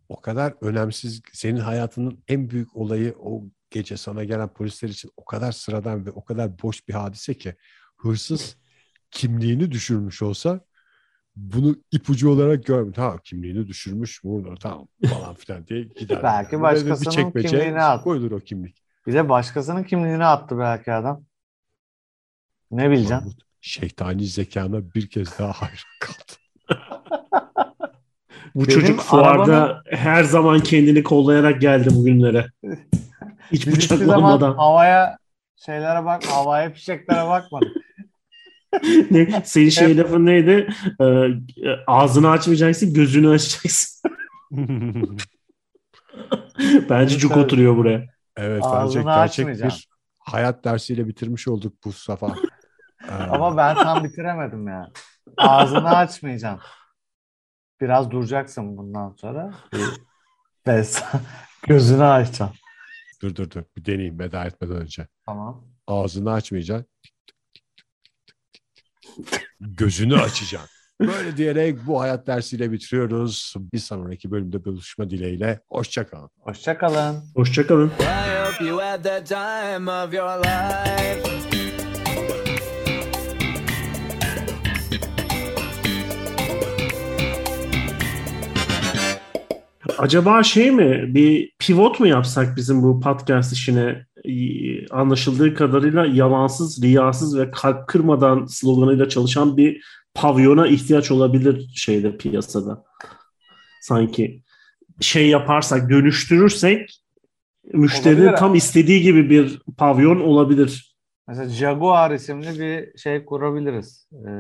o 0.08 0.20
kadar 0.20 0.54
önemsiz 0.60 1.22
senin 1.32 1.60
hayatının 1.60 2.24
en 2.28 2.50
büyük 2.50 2.76
olayı 2.76 3.14
o 3.18 3.44
gece 3.70 3.96
sana 3.96 4.24
gelen 4.24 4.48
polisler 4.48 4.88
için 4.88 5.10
o 5.16 5.24
kadar 5.24 5.52
sıradan 5.52 6.06
ve 6.06 6.10
o 6.10 6.24
kadar 6.24 6.62
boş 6.62 6.88
bir 6.88 6.94
hadise 6.94 7.34
ki 7.34 7.54
hırsız 7.96 8.56
kimliğini 9.10 9.70
düşürmüş 9.70 10.22
olsa 10.22 10.60
bunu 11.36 11.76
ipucu 11.92 12.30
olarak 12.30 12.66
görmüyor. 12.66 12.96
Ha 12.96 13.16
kimliğini 13.24 13.66
düşürmüş 13.66 14.24
burada 14.24 14.54
tamam 14.54 14.88
falan 15.08 15.34
filan 15.34 15.66
diye 15.66 15.82
gider. 15.82 16.20
belki 16.22 16.60
başkasının 16.60 17.34
bir 17.34 17.42
kimliğini 17.42 17.82
attı. 17.82 18.04
Koyulur 18.04 18.30
o 18.30 18.40
kimlik. 18.40 18.82
Bir 19.06 19.12
de 19.12 19.28
başkasının 19.28 19.84
kimliğini 19.84 20.24
attı 20.24 20.58
belki 20.58 20.92
adam. 20.92 21.24
Ne 22.70 22.90
bileceğim. 22.90 23.22
Şeytani 23.60 24.26
zekana 24.26 24.94
bir 24.94 25.10
kez 25.10 25.38
daha 25.38 25.52
hayran 25.52 25.76
kaldı. 26.00 26.27
Bu 28.59 28.68
Benim 28.68 28.81
çocuk 28.81 29.01
fuarda 29.01 29.62
arabanın... 29.62 29.83
her 29.90 30.25
zaman 30.25 30.61
kendini 30.61 31.03
kollayarak 31.03 31.61
geldi 31.61 31.88
bugünlere. 31.94 32.47
Hiç 33.53 33.66
Biz 33.66 33.77
bıçaklanmadan. 33.77 34.55
havaya 34.55 35.18
şeylere 35.57 36.05
bak, 36.05 36.27
havaya 36.27 36.71
fişeklere 36.71 37.29
bakmadık. 37.29 37.77
ne, 39.11 39.42
senin 39.44 39.68
şey 39.68 39.97
lafın 39.97 40.27
neydi? 40.27 40.68
Ee, 41.01 41.29
ağzını 41.87 42.31
açmayacaksın, 42.31 42.94
gözünü 42.94 43.29
açacaksın. 43.29 44.09
bence 46.90 47.18
cuk 47.18 47.37
oturuyor 47.37 47.77
buraya. 47.77 48.05
Evet, 48.37 48.62
bence 48.75 49.03
gerçek 49.03 49.49
bir 49.49 49.88
hayat 50.18 50.64
dersiyle 50.64 51.09
bitirmiş 51.09 51.49
olduk 51.49 51.73
bu 51.85 51.92
safa. 51.92 52.35
Ama 53.31 53.57
ben 53.57 53.75
tam 53.75 54.05
bitiremedim 54.05 54.68
ya. 54.68 54.88
Ağzını 55.37 55.97
açmayacaksın. 55.97 56.77
Biraz 57.80 58.10
duracaksın 58.10 58.76
bundan 58.76 59.16
sonra. 59.20 59.54
Ve 60.66 60.82
gözünü 61.68 62.04
açacaksın. 62.04 62.58
Dur 63.22 63.34
dur 63.34 63.50
dur. 63.50 63.62
Bir 63.76 63.84
deneyeyim 63.84 64.18
veda 64.18 64.44
etmeden 64.44 64.76
önce. 64.76 65.06
Tamam. 65.26 65.64
Ağzını 65.86 66.32
açmayacaksın. 66.32 66.86
Gözünü 69.60 70.16
açacaksın. 70.16 70.78
Böyle 71.00 71.36
diyerek 71.36 71.86
bu 71.86 72.00
hayat 72.00 72.26
dersiyle 72.26 72.72
bitiriyoruz. 72.72 73.54
Bir 73.72 73.78
sonraki 73.78 74.30
bölümde 74.30 74.64
buluşma 74.64 75.10
dileğiyle. 75.10 75.60
Hoşçakalın. 75.68 76.30
Hoşçakalın. 76.40 77.24
Hoşçakalın. 77.34 77.92
Acaba 89.98 90.42
şey 90.42 90.70
mi 90.70 91.14
bir 91.14 91.52
pivot 91.58 92.00
mu 92.00 92.06
yapsak 92.06 92.56
bizim 92.56 92.82
bu 92.82 93.00
podcast 93.00 93.52
işine 93.52 94.06
anlaşıldığı 94.90 95.54
kadarıyla 95.54 96.06
yalansız, 96.06 96.82
riyasız 96.82 97.38
ve 97.38 97.50
kalp 97.50 97.88
kırmadan 97.88 98.46
sloganıyla 98.46 99.08
çalışan 99.08 99.56
bir 99.56 99.84
pavyona 100.14 100.66
ihtiyaç 100.68 101.11
olabilir 101.11 101.70
şeyde 101.74 102.16
piyasada. 102.16 102.84
Sanki 103.80 104.42
şey 105.00 105.28
yaparsak, 105.28 105.90
dönüştürürsek 105.90 107.02
müşterinin 107.72 108.22
olabilir 108.22 108.37
tam 108.37 108.54
istediği 108.54 109.02
gibi 109.02 109.30
bir 109.30 109.62
pavyon 109.76 110.20
olabilir. 110.20 110.96
Mesela 111.28 111.48
Jaguar 111.48 112.11
isimli 112.11 112.61
bir 112.61 112.98
şey 112.98 113.24
kurabiliriz. 113.24 114.08
Ee, 114.12 114.30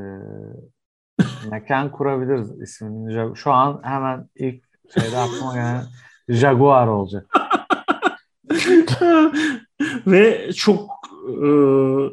mekan 1.50 1.90
kurabiliriz 1.90 2.60
ismini. 2.60 3.36
Şu 3.36 3.52
an 3.52 3.80
hemen 3.82 4.28
ilk 4.36 4.67
şeyde 4.94 5.18
aklıma 5.18 5.54
gelen 5.54 5.84
Jaguar 6.28 6.86
olacak. 6.86 7.26
Ve 10.06 10.52
çok 10.52 10.90
e, 11.28 11.48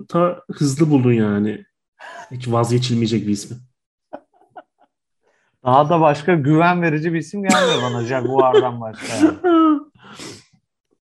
ta 0.10 0.42
hızlı 0.52 0.90
buldun 0.90 1.14
yani. 1.14 1.66
Hiç 2.32 2.48
vazgeçilmeyecek 2.48 3.28
bir 3.28 3.32
ismi. 3.32 3.58
Daha 5.64 5.90
da 5.90 6.02
başka 6.02 6.36
güven 6.36 6.82
verici 6.82 7.14
bir 7.14 7.20
isim 7.20 7.44
gelmiyor 7.44 7.82
bana 7.82 8.04
Jaguar'dan 8.04 8.82
başka. 8.82 9.16
Yani. 9.16 9.38